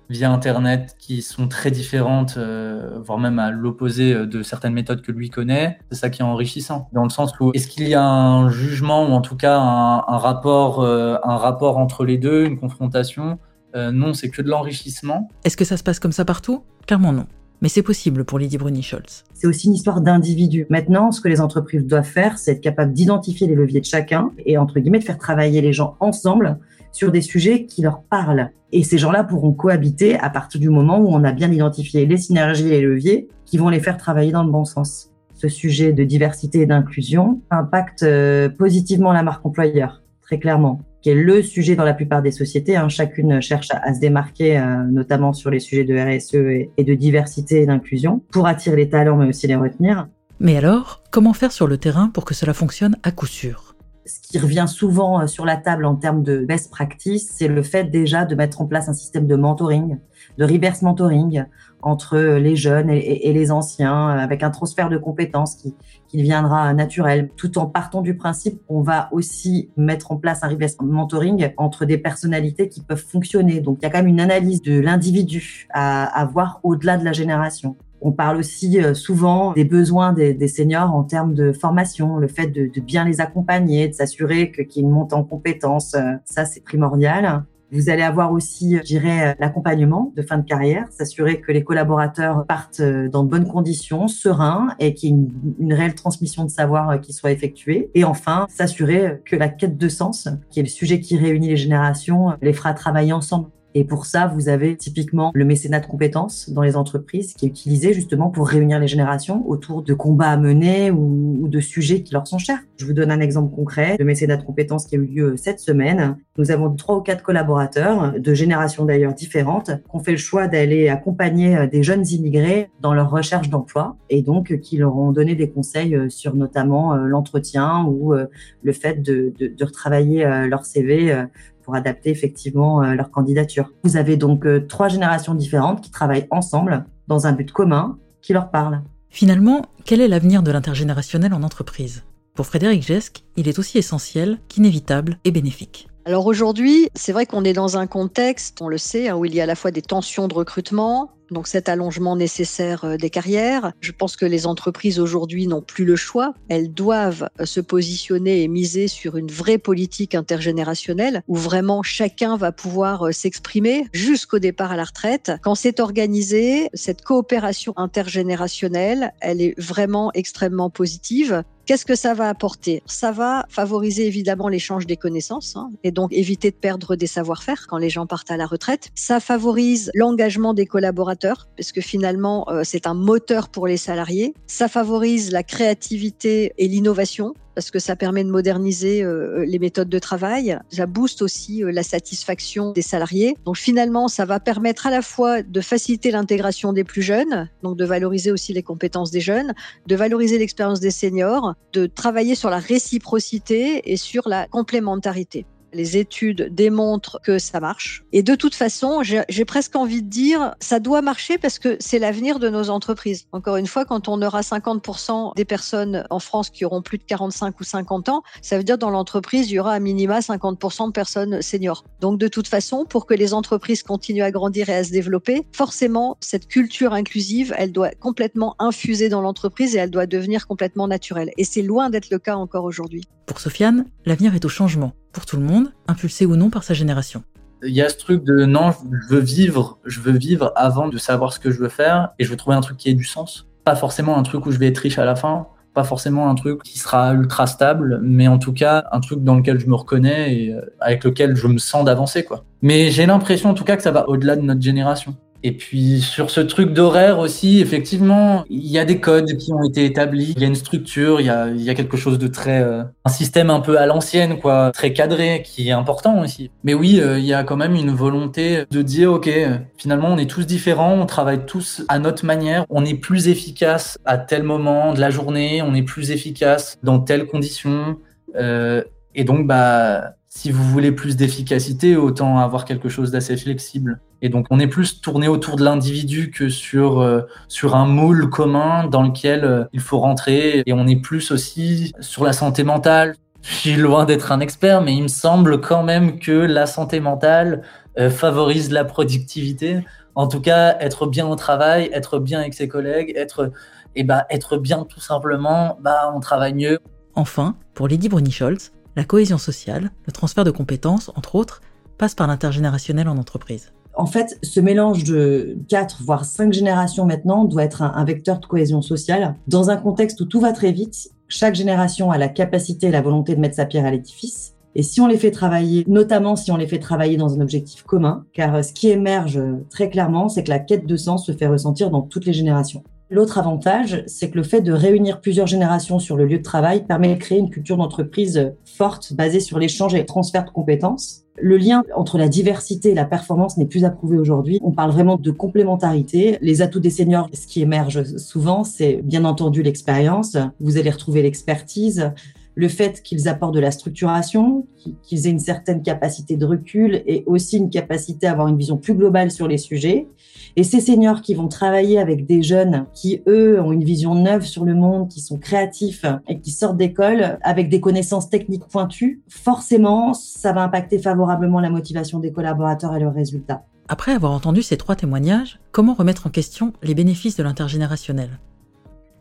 via 0.09 0.29
Internet 0.29 0.97
qui 0.99 1.21
sont 1.21 1.47
très 1.47 1.71
différentes, 1.71 2.37
voire 2.37 3.17
même 3.17 3.39
à 3.39 3.51
l'opposé 3.51 4.13
de 4.13 4.43
certaines 4.43 4.73
méthodes 4.73 5.01
que 5.01 5.13
lui 5.13 5.29
connaît. 5.29 5.79
C'est 5.89 5.97
ça 5.97 6.09
qui 6.09 6.21
est 6.21 6.25
enrichissant. 6.25 6.89
Dans 6.91 7.03
le 7.03 7.09
sens 7.09 7.31
où 7.39 7.51
est-ce 7.53 7.69
qu'il 7.69 7.87
y 7.87 7.93
a 7.93 8.03
un 8.03 8.49
jugement 8.49 9.07
ou 9.07 9.13
en 9.13 9.21
tout 9.21 9.37
cas 9.37 9.57
un, 9.57 10.17
rapport, 10.17 10.83
un 10.83 11.37
rapport 11.37 11.77
entre 11.77 12.03
les 12.03 12.17
deux, 12.17 12.43
une 12.43 12.59
confrontation? 12.59 13.39
Non, 13.73 14.13
c'est 14.13 14.29
que 14.29 14.41
de 14.41 14.49
l'enrichissement. 14.49 15.29
Est-ce 15.45 15.55
que 15.55 15.63
ça 15.63 15.77
se 15.77 15.83
passe 15.83 16.01
comme 16.01 16.11
ça 16.11 16.25
partout? 16.25 16.65
Clairement 16.85 17.13
non 17.13 17.27
mais 17.61 17.69
c'est 17.69 17.83
possible 17.83 18.25
pour 18.25 18.39
Lydie 18.39 18.57
Bruni-Scholz. 18.57 19.23
C'est 19.33 19.47
aussi 19.47 19.67
une 19.67 19.75
histoire 19.75 20.01
d'individu. 20.01 20.65
Maintenant, 20.69 21.11
ce 21.11 21.21
que 21.21 21.27
les 21.27 21.41
entreprises 21.41 21.85
doivent 21.85 22.03
faire, 22.03 22.37
c'est 22.37 22.53
être 22.53 22.61
capable 22.61 22.91
d'identifier 22.93 23.47
les 23.47 23.55
leviers 23.55 23.79
de 23.79 23.85
chacun 23.85 24.31
et, 24.45 24.57
entre 24.57 24.79
guillemets, 24.79 24.99
de 24.99 25.03
faire 25.03 25.19
travailler 25.19 25.61
les 25.61 25.73
gens 25.73 25.95
ensemble 25.99 26.57
sur 26.91 27.11
des 27.11 27.21
sujets 27.21 27.65
qui 27.65 27.81
leur 27.81 28.01
parlent. 28.01 28.51
Et 28.71 28.83
ces 28.83 28.97
gens-là 28.97 29.23
pourront 29.23 29.53
cohabiter 29.53 30.17
à 30.19 30.29
partir 30.29 30.59
du 30.59 30.69
moment 30.69 30.99
où 30.99 31.07
on 31.09 31.23
a 31.23 31.31
bien 31.31 31.51
identifié 31.51 32.05
les 32.05 32.17
synergies 32.17 32.67
et 32.67 32.71
les 32.71 32.81
leviers 32.81 33.27
qui 33.45 33.57
vont 33.57 33.69
les 33.69 33.79
faire 33.79 33.97
travailler 33.97 34.31
dans 34.31 34.43
le 34.43 34.51
bon 34.51 34.65
sens. 34.65 35.09
Ce 35.33 35.47
sujet 35.47 35.93
de 35.93 36.03
diversité 36.03 36.61
et 36.61 36.65
d'inclusion 36.65 37.41
impacte 37.49 38.03
euh, 38.03 38.49
positivement 38.49 39.11
la 39.11 39.23
marque 39.23 39.45
employeur, 39.45 40.01
très 40.31 40.39
clairement 40.39 40.79
qui 41.01 41.09
est 41.09 41.15
le 41.15 41.41
sujet 41.41 41.75
dans 41.75 41.83
la 41.83 41.95
plupart 41.95 42.21
des 42.21 42.31
sociétés. 42.31 42.77
Hein. 42.77 42.87
Chacune 42.87 43.41
cherche 43.41 43.69
à, 43.71 43.93
se 43.93 43.99
démarquer, 43.99 44.59
euh, 44.59 44.83
notamment 44.83 45.33
sur 45.33 45.49
les 45.49 45.59
sujets 45.59 45.83
de 45.83 45.95
RSE 45.95 46.35
et, 46.77 46.83
de 46.83 46.93
diversité 46.93 47.63
et 47.63 47.65
d'inclusion, 47.65 48.21
pour 48.31 48.45
attirer 48.45 48.75
les 48.75 48.87
talents, 48.87 49.17
mais 49.17 49.27
aussi 49.27 49.47
les 49.47 49.55
retenir. 49.55 50.07
Mais 50.39 50.57
alors, 50.57 51.01
comment 51.09 51.33
faire 51.33 51.51
sur 51.51 51.65
le 51.65 51.77
terrain 51.77 52.09
pour 52.09 52.23
que 52.23 52.35
cela 52.35 52.53
fonctionne 52.53 52.97
à 53.01 53.11
coup 53.11 53.25
sûr? 53.25 53.75
Ce 54.05 54.21
qui 54.21 54.37
revient 54.37 54.67
souvent 54.67 55.25
sur 55.25 55.43
la 55.43 55.57
table 55.57 55.85
en 55.85 55.95
termes 55.95 56.21
de 56.21 56.45
best 56.45 56.69
practice, 56.69 57.31
c'est 57.35 57.47
le 57.47 57.63
fait 57.63 57.85
déjà 57.85 58.23
de 58.25 58.35
mettre 58.35 58.61
en 58.61 58.67
place 58.67 58.87
un 58.87 58.93
système 58.93 59.25
de 59.25 59.35
mentoring, 59.35 59.97
de 60.37 60.45
reverse 60.45 60.83
mentoring 60.83 61.45
entre 61.81 62.17
les 62.17 62.55
jeunes 62.55 62.89
et, 62.89 63.31
les 63.33 63.51
anciens, 63.51 64.09
avec 64.09 64.43
un 64.43 64.49
transfert 64.49 64.89
de 64.89 64.97
compétences 64.97 65.55
qui, 65.55 65.75
qui 66.07 66.17
deviendra 66.17 66.73
naturel, 66.73 67.29
tout 67.37 67.57
en 67.57 67.65
partant 67.65 68.01
du 68.01 68.15
principe 68.15 68.65
qu'on 68.67 68.81
va 68.81 69.09
aussi 69.11 69.69
mettre 69.77 70.11
en 70.11 70.17
place 70.17 70.43
un 70.43 70.49
mentoring 70.81 71.51
entre 71.57 71.85
des 71.85 71.97
personnalités 71.97 72.69
qui 72.69 72.81
peuvent 72.81 73.03
fonctionner. 73.03 73.61
Donc 73.61 73.79
il 73.81 73.83
y 73.83 73.85
a 73.85 73.89
quand 73.89 73.99
même 73.99 74.07
une 74.07 74.19
analyse 74.19 74.61
de 74.61 74.79
l'individu 74.79 75.67
à, 75.73 76.05
à 76.05 76.25
voir 76.25 76.59
au-delà 76.63 76.97
de 76.97 77.05
la 77.05 77.13
génération. 77.13 77.75
On 78.03 78.11
parle 78.11 78.37
aussi 78.37 78.81
euh, 78.81 78.95
souvent 78.95 79.53
des 79.53 79.63
besoins 79.63 80.11
des, 80.11 80.47
seniors 80.47 80.93
en 80.93 81.03
termes 81.03 81.35
de 81.35 81.53
formation, 81.53 82.17
le 82.17 82.27
fait 82.27 82.47
de, 82.47 82.69
bien 82.81 83.05
les 83.05 83.21
accompagner, 83.21 83.87
de 83.87 83.93
s'assurer 83.93 84.51
qu'ils 84.51 84.87
montent 84.87 85.13
en 85.13 85.23
compétences. 85.23 85.93
Euh, 85.93 86.13
ça, 86.25 86.45
c'est 86.45 86.63
primordial. 86.63 87.43
Vous 87.71 87.89
allez 87.89 88.03
avoir 88.03 88.33
aussi, 88.33 88.77
je 88.77 88.83
dirais, 88.83 89.35
l'accompagnement 89.39 90.11
de 90.15 90.21
fin 90.21 90.37
de 90.37 90.45
carrière, 90.45 90.87
s'assurer 90.91 91.39
que 91.39 91.51
les 91.51 91.63
collaborateurs 91.63 92.45
partent 92.45 92.81
euh, 92.81 93.09
dans 93.09 93.23
de 93.23 93.29
bonnes 93.29 93.47
conditions, 93.47 94.07
sereins 94.07 94.75
et 94.79 94.93
qu'il 94.93 95.09
y 95.09 95.13
ait 95.13 95.27
une, 95.59 95.73
réelle 95.73 95.95
transmission 95.95 96.43
de 96.43 96.49
savoir 96.49 96.99
qui 96.99 97.13
soit 97.13 97.31
effectuée. 97.31 97.89
Et 97.95 98.03
enfin, 98.03 98.45
s'assurer 98.49 99.21
que 99.25 99.35
la 99.35 99.47
quête 99.47 99.77
de 99.77 99.89
sens, 99.89 100.27
qui 100.49 100.59
est 100.59 100.63
le 100.63 100.69
sujet 100.69 100.99
qui 100.99 101.17
réunit 101.17 101.49
les 101.49 101.57
générations, 101.57 102.33
les 102.41 102.53
fera 102.53 102.73
travailler 102.73 103.13
ensemble. 103.13 103.49
Et 103.73 103.83
pour 103.83 104.05
ça, 104.05 104.27
vous 104.27 104.49
avez 104.49 104.75
typiquement 104.75 105.31
le 105.33 105.45
mécénat 105.45 105.79
de 105.79 105.85
compétences 105.85 106.49
dans 106.49 106.61
les 106.61 106.75
entreprises 106.75 107.33
qui 107.33 107.45
est 107.45 107.49
utilisé 107.49 107.93
justement 107.93 108.29
pour 108.29 108.47
réunir 108.47 108.79
les 108.79 108.87
générations 108.87 109.47
autour 109.47 109.81
de 109.81 109.93
combats 109.93 110.29
à 110.29 110.37
mener 110.37 110.91
ou, 110.91 111.47
de 111.47 111.59
sujets 111.59 112.01
qui 112.01 112.13
leur 112.13 112.27
sont 112.27 112.37
chers. 112.37 112.59
Je 112.77 112.85
vous 112.85 112.93
donne 112.93 113.11
un 113.11 113.19
exemple 113.19 113.53
concret. 113.53 113.95
Le 113.99 114.05
mécénat 114.05 114.37
de 114.37 114.43
compétences 114.43 114.85
qui 114.85 114.95
a 114.95 114.99
eu 114.99 115.05
lieu 115.05 115.37
cette 115.37 115.59
semaine. 115.59 116.17
Nous 116.37 116.51
avons 116.51 116.73
trois 116.75 116.97
ou 116.97 117.01
quatre 117.01 117.23
collaborateurs 117.23 118.13
de 118.17 118.33
générations 118.33 118.85
d'ailleurs 118.85 119.13
différentes 119.13 119.71
qui 119.71 119.95
ont 119.95 119.99
fait 119.99 120.11
le 120.11 120.17
choix 120.17 120.47
d'aller 120.47 120.89
accompagner 120.89 121.57
euh, 121.57 121.67
des 121.67 121.83
jeunes 121.83 122.05
immigrés 122.07 122.69
dans 122.79 122.93
leur 122.93 123.09
recherche 123.09 123.49
d'emploi 123.49 123.97
et 124.09 124.21
donc 124.21 124.51
euh, 124.51 124.57
qui 124.57 124.77
leur 124.77 124.97
ont 124.97 125.11
donné 125.11 125.35
des 125.35 125.49
conseils 125.49 125.95
euh, 125.95 126.09
sur 126.09 126.35
notamment 126.35 126.95
l'entretien 126.95 127.85
ou 127.85 128.13
le 128.13 128.71
fait 128.73 129.01
de, 129.01 129.33
de, 129.37 129.47
de 129.47 129.65
retravailler 129.65 130.23
leur 130.47 130.65
CV 130.65 131.25
pour 131.61 131.75
adapter 131.75 132.09
effectivement 132.09 132.83
euh, 132.83 132.93
leur 132.93 133.11
candidature. 133.11 133.71
Vous 133.83 133.97
avez 133.97 134.17
donc 134.17 134.45
euh, 134.45 134.65
trois 134.67 134.87
générations 134.87 135.33
différentes 135.33 135.81
qui 135.81 135.91
travaillent 135.91 136.27
ensemble 136.31 136.85
dans 137.07 137.27
un 137.27 137.33
but 137.33 137.51
commun 137.51 137.97
qui 138.21 138.33
leur 138.33 138.51
parle. 138.51 138.81
Finalement, 139.09 139.65
quel 139.85 140.01
est 140.01 140.07
l'avenir 140.07 140.43
de 140.43 140.51
l'intergénérationnel 140.51 141.33
en 141.33 141.43
entreprise? 141.43 142.03
Pour 142.33 142.45
Frédéric 142.45 142.81
Gesque, 142.81 143.23
il 143.35 143.49
est 143.49 143.59
aussi 143.59 143.77
essentiel 143.77 144.39
qu'inévitable 144.47 145.17
et 145.25 145.31
bénéfique. 145.31 145.89
Alors 146.05 146.25
aujourd'hui, 146.25 146.89
c'est 146.95 147.11
vrai 147.11 147.27
qu'on 147.27 147.43
est 147.43 147.53
dans 147.53 147.77
un 147.77 147.85
contexte, 147.85 148.59
on 148.59 148.67
le 148.67 148.79
sait, 148.79 149.09
hein, 149.09 149.17
où 149.17 149.25
il 149.25 149.35
y 149.35 149.39
a 149.39 149.43
à 149.43 149.45
la 149.45 149.55
fois 149.55 149.69
des 149.69 149.83
tensions 149.83 150.27
de 150.27 150.33
recrutement, 150.33 151.11
donc 151.31 151.47
cet 151.47 151.69
allongement 151.69 152.15
nécessaire 152.15 152.83
euh, 152.83 152.97
des 152.97 153.09
carrières. 153.09 153.71
Je 153.81 153.91
pense 153.91 154.15
que 154.15 154.25
les 154.25 154.45
entreprises 154.45 154.99
aujourd'hui 154.99 155.47
n'ont 155.47 155.61
plus 155.61 155.85
le 155.85 155.95
choix. 155.95 156.33
Elles 156.49 156.73
doivent 156.73 157.29
euh, 157.39 157.45
se 157.45 157.61
positionner 157.61 158.43
et 158.43 158.47
miser 158.47 158.87
sur 158.87 159.15
une 159.15 159.31
vraie 159.31 159.57
politique 159.57 160.13
intergénérationnelle 160.13 161.23
où 161.27 161.35
vraiment 161.35 161.83
chacun 161.83 162.35
va 162.35 162.51
pouvoir 162.51 163.07
euh, 163.07 163.11
s'exprimer 163.11 163.87
jusqu'au 163.93 164.39
départ 164.39 164.71
à 164.71 164.75
la 164.75 164.83
retraite. 164.83 165.31
Quand 165.41 165.55
c'est 165.55 165.79
organisé, 165.79 166.69
cette 166.73 167.03
coopération 167.03 167.73
intergénérationnelle, 167.77 169.13
elle 169.21 169.41
est 169.41 169.59
vraiment 169.59 170.11
extrêmement 170.13 170.69
positive. 170.69 171.43
Qu'est-ce 171.65 171.85
que 171.85 171.95
ça 171.95 172.13
va 172.13 172.29
apporter? 172.29 172.81
Ça 172.85 173.11
va 173.11 173.45
favoriser 173.49 174.07
évidemment 174.07 174.47
l'échange 174.47 174.85
des 174.85 174.97
connaissances 174.97 175.55
hein, 175.55 175.71
et 175.83 175.91
donc 175.91 176.11
éviter 176.11 176.51
de 176.51 176.55
perdre 176.55 176.95
des 176.95 177.07
savoir-faire 177.07 177.67
quand 177.67 177.77
les 177.77 177.89
gens 177.89 178.07
partent 178.07 178.31
à 178.31 178.37
la 178.37 178.45
retraite. 178.45 178.89
Ça 178.95 179.19
favorise 179.19 179.91
l'engagement 179.93 180.53
des 180.53 180.65
collaborateurs 180.65 181.47
parce 181.57 181.71
que 181.71 181.81
finalement 181.81 182.49
euh, 182.49 182.61
c'est 182.63 182.87
un 182.87 182.93
moteur 182.93 183.49
pour 183.49 183.67
les 183.67 183.77
salariés. 183.77 184.33
Ça 184.47 184.67
favorise 184.67 185.31
la 185.31 185.43
créativité 185.43 186.53
et 186.57 186.67
l'innovation 186.67 187.33
parce 187.61 187.69
que 187.69 187.77
ça 187.77 187.95
permet 187.95 188.23
de 188.23 188.31
moderniser 188.31 189.03
euh, 189.03 189.45
les 189.45 189.59
méthodes 189.59 189.87
de 189.87 189.99
travail. 189.99 190.57
Ça 190.71 190.87
booste 190.87 191.21
aussi 191.21 191.63
euh, 191.63 191.71
la 191.71 191.83
satisfaction 191.83 192.71
des 192.71 192.81
salariés. 192.81 193.37
Donc 193.45 193.55
finalement, 193.55 194.07
ça 194.07 194.25
va 194.25 194.39
permettre 194.39 194.87
à 194.87 194.89
la 194.89 195.03
fois 195.03 195.43
de 195.43 195.61
faciliter 195.61 196.09
l'intégration 196.09 196.73
des 196.73 196.83
plus 196.83 197.03
jeunes, 197.03 197.51
donc 197.61 197.77
de 197.77 197.85
valoriser 197.85 198.31
aussi 198.31 198.51
les 198.51 198.63
compétences 198.63 199.11
des 199.11 199.21
jeunes, 199.21 199.53
de 199.85 199.95
valoriser 199.95 200.39
l'expérience 200.39 200.79
des 200.79 200.89
seniors, 200.89 201.53
de 201.73 201.85
travailler 201.85 202.33
sur 202.33 202.49
la 202.49 202.57
réciprocité 202.57 203.91
et 203.91 203.95
sur 203.95 204.27
la 204.27 204.47
complémentarité. 204.47 205.45
Les 205.73 205.97
études 205.97 206.53
démontrent 206.53 207.19
que 207.23 207.39
ça 207.39 207.59
marche. 207.59 208.03
Et 208.11 208.23
de 208.23 208.35
toute 208.35 208.55
façon, 208.55 209.01
j'ai 209.03 209.45
presque 209.45 209.75
envie 209.75 210.01
de 210.01 210.09
dire, 210.09 210.55
ça 210.59 210.79
doit 210.79 211.01
marcher 211.01 211.37
parce 211.37 211.59
que 211.59 211.77
c'est 211.79 211.99
l'avenir 211.99 212.39
de 212.39 212.49
nos 212.49 212.69
entreprises. 212.69 213.27
Encore 213.31 213.57
une 213.57 213.67
fois, 213.67 213.85
quand 213.85 214.07
on 214.07 214.21
aura 214.21 214.41
50% 214.41 215.35
des 215.35 215.45
personnes 215.45 216.05
en 216.09 216.19
France 216.19 216.49
qui 216.49 216.65
auront 216.65 216.81
plus 216.81 216.97
de 216.97 217.03
45 217.03 217.59
ou 217.59 217.63
50 217.63 218.09
ans, 218.09 218.23
ça 218.41 218.57
veut 218.57 218.63
dire 218.63 218.77
dans 218.77 218.89
l'entreprise, 218.89 219.49
il 219.49 219.55
y 219.55 219.59
aura 219.59 219.73
à 219.73 219.79
minima 219.79 220.19
50% 220.19 220.87
de 220.87 220.91
personnes 220.91 221.41
seniors. 221.41 221.83
Donc 221.99 222.19
de 222.19 222.27
toute 222.27 222.47
façon, 222.47 222.85
pour 222.85 223.05
que 223.05 223.13
les 223.13 223.33
entreprises 223.33 223.83
continuent 223.83 224.23
à 224.23 224.31
grandir 224.31 224.69
et 224.69 224.75
à 224.75 224.83
se 224.83 224.91
développer, 224.91 225.45
forcément, 225.51 226.17
cette 226.19 226.47
culture 226.47 226.93
inclusive, 226.93 227.53
elle 227.57 227.71
doit 227.71 227.91
complètement 227.91 228.55
infuser 228.59 229.09
dans 229.09 229.21
l'entreprise 229.21 229.75
et 229.75 229.79
elle 229.79 229.91
doit 229.91 230.05
devenir 230.05 230.47
complètement 230.47 230.87
naturelle. 230.87 231.31
Et 231.37 231.43
c'est 231.43 231.61
loin 231.61 231.89
d'être 231.89 232.09
le 232.09 232.19
cas 232.19 232.35
encore 232.35 232.65
aujourd'hui. 232.65 233.03
Pour 233.25 233.39
Sofiane, 233.39 233.85
l'avenir 234.05 234.35
est 234.35 234.45
au 234.45 234.49
changement 234.49 234.93
pour 235.11 235.25
tout 235.25 235.37
le 235.37 235.43
monde, 235.43 235.71
impulsé 235.87 236.25
ou 236.25 236.35
non 236.35 236.49
par 236.49 236.63
sa 236.63 236.73
génération. 236.73 237.23
Il 237.63 237.73
y 237.73 237.81
a 237.81 237.89
ce 237.89 237.97
truc 237.97 238.23
de 238.23 238.45
non, 238.45 238.71
je 238.71 239.13
veux 239.13 239.19
vivre, 239.19 239.77
je 239.85 239.99
veux 239.99 240.17
vivre 240.17 240.51
avant 240.55 240.87
de 240.87 240.97
savoir 240.97 241.31
ce 241.31 241.39
que 241.39 241.51
je 241.51 241.59
veux 241.59 241.69
faire 241.69 242.09
et 242.17 242.23
je 242.23 242.29
veux 242.29 242.37
trouver 242.37 242.55
un 242.55 242.61
truc 242.61 242.77
qui 242.77 242.89
ait 242.89 242.95
du 242.95 243.03
sens. 243.03 243.47
Pas 243.63 243.75
forcément 243.75 244.17
un 244.17 244.23
truc 244.23 244.45
où 244.47 244.51
je 244.51 244.57
vais 244.57 244.67
être 244.67 244.79
riche 244.79 244.97
à 244.97 245.05
la 245.05 245.15
fin, 245.15 245.47
pas 245.73 245.83
forcément 245.83 246.29
un 246.29 246.35
truc 246.35 246.63
qui 246.63 246.79
sera 246.79 247.13
ultra 247.13 247.45
stable, 247.45 247.99
mais 248.01 248.27
en 248.27 248.39
tout 248.39 248.53
cas 248.53 248.85
un 248.91 248.99
truc 248.99 249.23
dans 249.23 249.35
lequel 249.35 249.59
je 249.59 249.67
me 249.67 249.75
reconnais 249.75 250.35
et 250.35 250.53
euh, 250.53 250.61
avec 250.79 251.03
lequel 251.03 251.35
je 251.35 251.47
me 251.47 251.59
sens 251.59 251.85
d'avancer 251.85 252.23
quoi. 252.23 252.43
Mais 252.63 252.89
j'ai 252.89 253.05
l'impression 253.05 253.49
en 253.51 253.53
tout 253.53 253.63
cas 253.63 253.77
que 253.77 253.83
ça 253.83 253.91
va 253.91 254.09
au-delà 254.09 254.35
de 254.35 254.41
notre 254.41 254.61
génération. 254.61 255.15
Et 255.43 255.53
puis 255.53 256.01
sur 256.01 256.29
ce 256.29 256.39
truc 256.41 256.73
d'horaire 256.73 257.19
aussi, 257.19 257.61
effectivement, 257.61 258.45
il 258.49 258.67
y 258.67 258.77
a 258.77 258.85
des 258.85 258.99
codes 258.99 259.37
qui 259.37 259.51
ont 259.53 259.63
été 259.63 259.85
établis, 259.85 260.33
il 260.35 260.41
y 260.41 260.45
a 260.45 260.47
une 260.47 260.55
structure, 260.55 261.19
il 261.19 261.25
y 261.25 261.29
a, 261.29 261.49
y 261.49 261.69
a 261.69 261.73
quelque 261.73 261.97
chose 261.97 262.19
de 262.19 262.27
très... 262.27 262.61
Euh, 262.61 262.83
un 263.05 263.09
système 263.09 263.49
un 263.49 263.59
peu 263.59 263.79
à 263.79 263.87
l'ancienne, 263.87 264.39
quoi, 264.39 264.71
très 264.71 264.93
cadré, 264.93 265.41
qui 265.43 265.69
est 265.69 265.71
important 265.71 266.21
aussi. 266.21 266.51
Mais 266.63 266.73
oui, 266.73 266.99
euh, 266.99 267.17
il 267.17 267.25
y 267.25 267.33
a 267.33 267.43
quand 267.43 267.57
même 267.57 267.75
une 267.75 267.91
volonté 267.91 268.65
de 268.69 268.81
dire, 268.81 269.13
OK, 269.13 269.29
finalement, 269.77 270.09
on 270.09 270.17
est 270.17 270.29
tous 270.29 270.45
différents, 270.45 270.93
on 270.93 271.05
travaille 271.07 271.45
tous 271.45 271.83
à 271.87 271.97
notre 271.97 272.25
manière, 272.25 272.65
on 272.69 272.85
est 272.85 272.93
plus 272.93 273.27
efficace 273.27 273.97
à 274.05 274.17
tel 274.17 274.43
moment 274.43 274.93
de 274.93 274.99
la 274.99 275.09
journée, 275.09 275.61
on 275.63 275.73
est 275.73 275.83
plus 275.83 276.11
efficace 276.11 276.77
dans 276.83 276.99
telles 276.99 277.25
conditions. 277.25 277.97
Euh, 278.35 278.83
et 279.15 279.23
donc, 279.23 279.47
bah, 279.47 280.13
si 280.29 280.51
vous 280.51 280.63
voulez 280.63 280.91
plus 280.91 281.17
d'efficacité, 281.17 281.95
autant 281.95 282.37
avoir 282.37 282.65
quelque 282.65 282.89
chose 282.89 283.11
d'assez 283.11 283.35
flexible. 283.37 283.99
Et 284.21 284.29
donc, 284.29 284.45
on 284.51 284.59
est 284.59 284.67
plus 284.67 285.01
tourné 285.01 285.27
autour 285.27 285.55
de 285.55 285.63
l'individu 285.63 286.29
que 286.29 286.49
sur, 286.49 286.99
euh, 286.99 287.21
sur 287.47 287.75
un 287.75 287.85
moule 287.85 288.29
commun 288.29 288.85
dans 288.85 289.01
lequel 289.01 289.43
euh, 289.43 289.63
il 289.73 289.79
faut 289.79 289.99
rentrer. 289.99 290.61
Et 290.65 290.73
on 290.73 290.87
est 290.87 290.95
plus 290.95 291.31
aussi 291.31 291.91
sur 291.99 292.23
la 292.23 292.33
santé 292.33 292.63
mentale. 292.63 293.15
Je 293.41 293.53
suis 293.53 293.75
loin 293.75 294.05
d'être 294.05 294.31
un 294.31 294.39
expert, 294.39 294.81
mais 294.81 294.93
il 294.93 295.03
me 295.03 295.07
semble 295.07 295.59
quand 295.59 295.81
même 295.81 296.19
que 296.19 296.31
la 296.31 296.67
santé 296.67 296.99
mentale 296.99 297.63
euh, 297.97 298.11
favorise 298.11 298.69
la 298.71 298.85
productivité. 298.85 299.79
En 300.13 300.27
tout 300.27 300.41
cas, 300.41 300.77
être 300.79 301.07
bien 301.07 301.27
au 301.27 301.35
travail, 301.35 301.89
être 301.91 302.19
bien 302.19 302.39
avec 302.39 302.53
ses 302.53 302.67
collègues, 302.67 303.13
être, 303.15 303.51
et 303.95 304.01
eh 304.01 304.03
bah, 304.03 304.27
être 304.29 304.57
bien 304.57 304.83
tout 304.83 304.99
simplement, 304.99 305.79
bah, 305.81 306.11
on 306.13 306.19
travaille 306.19 306.53
mieux. 306.53 306.79
Enfin, 307.15 307.55
pour 307.73 307.87
Lydie 307.87 308.09
Bruni-Scholz, 308.09 308.71
la 308.95 309.03
cohésion 309.03 309.37
sociale, 309.37 309.89
le 310.05 310.11
transfert 310.11 310.43
de 310.43 310.51
compétences, 310.51 311.11
entre 311.15 311.35
autres, 311.35 311.61
passe 311.97 312.13
par 312.13 312.27
l'intergénérationnel 312.27 313.07
en 313.07 313.17
entreprise. 313.17 313.71
En 314.01 314.07
fait, 314.07 314.39
ce 314.41 314.59
mélange 314.59 315.03
de 315.03 315.59
quatre, 315.67 316.01
voire 316.01 316.25
cinq 316.25 316.53
générations 316.53 317.05
maintenant 317.05 317.45
doit 317.45 317.63
être 317.63 317.83
un, 317.83 318.03
vecteur 318.03 318.39
de 318.39 318.47
cohésion 318.47 318.81
sociale. 318.81 319.35
Dans 319.47 319.69
un 319.69 319.77
contexte 319.77 320.19
où 320.21 320.25
tout 320.25 320.39
va 320.39 320.53
très 320.53 320.71
vite, 320.71 321.09
chaque 321.27 321.53
génération 321.53 322.09
a 322.09 322.17
la 322.17 322.27
capacité 322.27 322.87
et 322.87 322.91
la 322.91 323.03
volonté 323.03 323.35
de 323.35 323.39
mettre 323.39 323.57
sa 323.57 323.67
pierre 323.67 323.85
à 323.85 323.91
l'édifice. 323.91 324.55
Et 324.73 324.81
si 324.81 325.01
on 325.01 325.05
les 325.05 325.19
fait 325.19 325.29
travailler, 325.29 325.85
notamment 325.87 326.35
si 326.35 326.51
on 326.51 326.57
les 326.57 326.65
fait 326.65 326.79
travailler 326.79 327.15
dans 327.15 327.35
un 327.37 327.41
objectif 327.41 327.83
commun, 327.83 328.25
car 328.33 328.65
ce 328.65 328.73
qui 328.73 328.89
émerge 328.89 329.39
très 329.69 329.91
clairement, 329.91 330.29
c'est 330.29 330.43
que 330.43 330.49
la 330.49 330.57
quête 330.57 330.87
de 330.87 330.97
sens 330.97 331.27
se 331.27 331.33
fait 331.33 331.45
ressentir 331.45 331.91
dans 331.91 332.01
toutes 332.01 332.25
les 332.25 332.33
générations. 332.33 332.81
L'autre 333.11 333.37
avantage, 333.37 334.03
c'est 334.07 334.31
que 334.31 334.37
le 334.37 334.43
fait 334.43 334.61
de 334.61 334.73
réunir 334.73 335.21
plusieurs 335.21 335.45
générations 335.45 335.99
sur 335.99 336.17
le 336.17 336.25
lieu 336.25 336.39
de 336.39 336.43
travail 336.43 336.87
permet 336.87 337.13
de 337.13 337.19
créer 337.19 337.37
une 337.37 337.51
culture 337.51 337.77
d'entreprise 337.77 338.51
forte 338.65 339.13
basée 339.13 339.41
sur 339.41 339.59
l'échange 339.59 339.93
et 339.93 339.99
le 339.99 340.05
transfert 340.07 340.45
de 340.45 340.49
compétences. 340.49 341.20
Le 341.37 341.57
lien 341.57 341.83
entre 341.95 342.17
la 342.17 342.27
diversité 342.27 342.89
et 342.91 342.93
la 342.93 343.05
performance 343.05 343.57
n'est 343.57 343.65
plus 343.65 343.85
approuvé 343.85 344.17
aujourd'hui. 344.17 344.59
On 344.63 344.71
parle 344.71 344.91
vraiment 344.91 345.17
de 345.17 345.31
complémentarité. 345.31 346.37
Les 346.41 346.61
atouts 346.61 346.79
des 346.81 346.89
seniors, 346.89 347.29
ce 347.33 347.47
qui 347.47 347.61
émerge 347.61 348.17
souvent, 348.17 348.63
c'est 348.63 349.01
bien 349.01 349.23
entendu 349.23 349.63
l'expérience. 349.63 350.37
Vous 350.59 350.77
allez 350.77 350.89
retrouver 350.89 351.21
l'expertise, 351.21 352.11
le 352.55 352.67
fait 352.67 353.01
qu'ils 353.01 353.29
apportent 353.29 353.55
de 353.55 353.59
la 353.59 353.71
structuration, 353.71 354.67
qu'ils 355.03 355.25
aient 355.25 355.31
une 355.31 355.39
certaine 355.39 355.81
capacité 355.83 356.35
de 356.35 356.45
recul 356.45 357.01
et 357.05 357.23
aussi 357.25 357.57
une 357.57 357.69
capacité 357.69 358.27
à 358.27 358.33
avoir 358.33 358.47
une 358.47 358.57
vision 358.57 358.77
plus 358.77 358.93
globale 358.93 359.31
sur 359.31 359.47
les 359.47 359.57
sujets. 359.57 360.07
Et 360.55 360.63
ces 360.63 360.81
seniors 360.81 361.21
qui 361.21 361.33
vont 361.33 361.47
travailler 361.47 361.99
avec 361.99 362.25
des 362.25 362.43
jeunes 362.43 362.85
qui, 362.93 363.21
eux, 363.27 363.61
ont 363.61 363.71
une 363.71 363.83
vision 363.83 364.15
neuve 364.15 364.43
sur 364.43 364.65
le 364.65 364.75
monde, 364.75 365.07
qui 365.07 365.21
sont 365.21 365.37
créatifs 365.37 366.05
et 366.27 366.39
qui 366.39 366.51
sortent 366.51 366.77
d'école 366.77 367.37
avec 367.41 367.69
des 367.69 367.79
connaissances 367.79 368.29
techniques 368.29 368.67
pointues, 368.67 369.21
forcément, 369.29 370.13
ça 370.13 370.53
va 370.53 370.63
impacter 370.63 370.99
favorablement 370.99 371.59
la 371.59 371.69
motivation 371.69 372.19
des 372.19 372.31
collaborateurs 372.31 372.95
et 372.95 372.99
leurs 372.99 373.13
résultats. 373.13 373.63
Après 373.87 374.13
avoir 374.13 374.31
entendu 374.31 374.61
ces 374.61 374.77
trois 374.77 374.95
témoignages, 374.95 375.59
comment 375.71 375.93
remettre 375.93 376.27
en 376.27 376.29
question 376.29 376.73
les 376.81 376.95
bénéfices 376.95 377.35
de 377.35 377.43
l'intergénérationnel? 377.43 378.39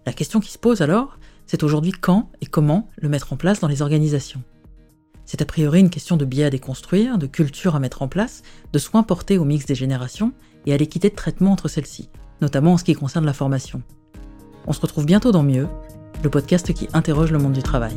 La 0.06 0.12
question 0.12 0.40
qui 0.40 0.50
se 0.50 0.58
pose 0.58 0.80
alors, 0.80 1.18
c'est 1.46 1.62
aujourd'hui 1.62 1.92
quand 1.92 2.30
et 2.40 2.46
comment 2.46 2.88
le 2.96 3.08
mettre 3.08 3.32
en 3.32 3.36
place 3.36 3.60
dans 3.60 3.68
les 3.68 3.82
organisations? 3.82 4.42
C'est 5.24 5.42
a 5.42 5.44
priori 5.44 5.80
une 5.80 5.90
question 5.90 6.16
de 6.16 6.24
biais 6.24 6.44
à 6.44 6.50
déconstruire, 6.50 7.18
de 7.18 7.26
culture 7.26 7.76
à 7.76 7.80
mettre 7.80 8.02
en 8.02 8.08
place, 8.08 8.42
de 8.72 8.78
soins 8.78 9.02
portés 9.02 9.38
au 9.38 9.44
mix 9.44 9.66
des 9.66 9.74
générations 9.74 10.32
et 10.66 10.74
à 10.74 10.76
l'équité 10.76 11.10
de 11.10 11.14
traitement 11.14 11.52
entre 11.52 11.68
celles-ci, 11.68 12.08
notamment 12.40 12.74
en 12.74 12.76
ce 12.78 12.84
qui 12.84 12.94
concerne 12.94 13.26
la 13.26 13.32
formation. 13.32 13.82
On 14.66 14.72
se 14.72 14.80
retrouve 14.80 15.06
bientôt 15.06 15.32
dans 15.32 15.42
Mieux, 15.42 15.68
le 16.22 16.30
podcast 16.30 16.72
qui 16.74 16.88
interroge 16.92 17.32
le 17.32 17.38
monde 17.38 17.52
du 17.52 17.62
travail. 17.62 17.96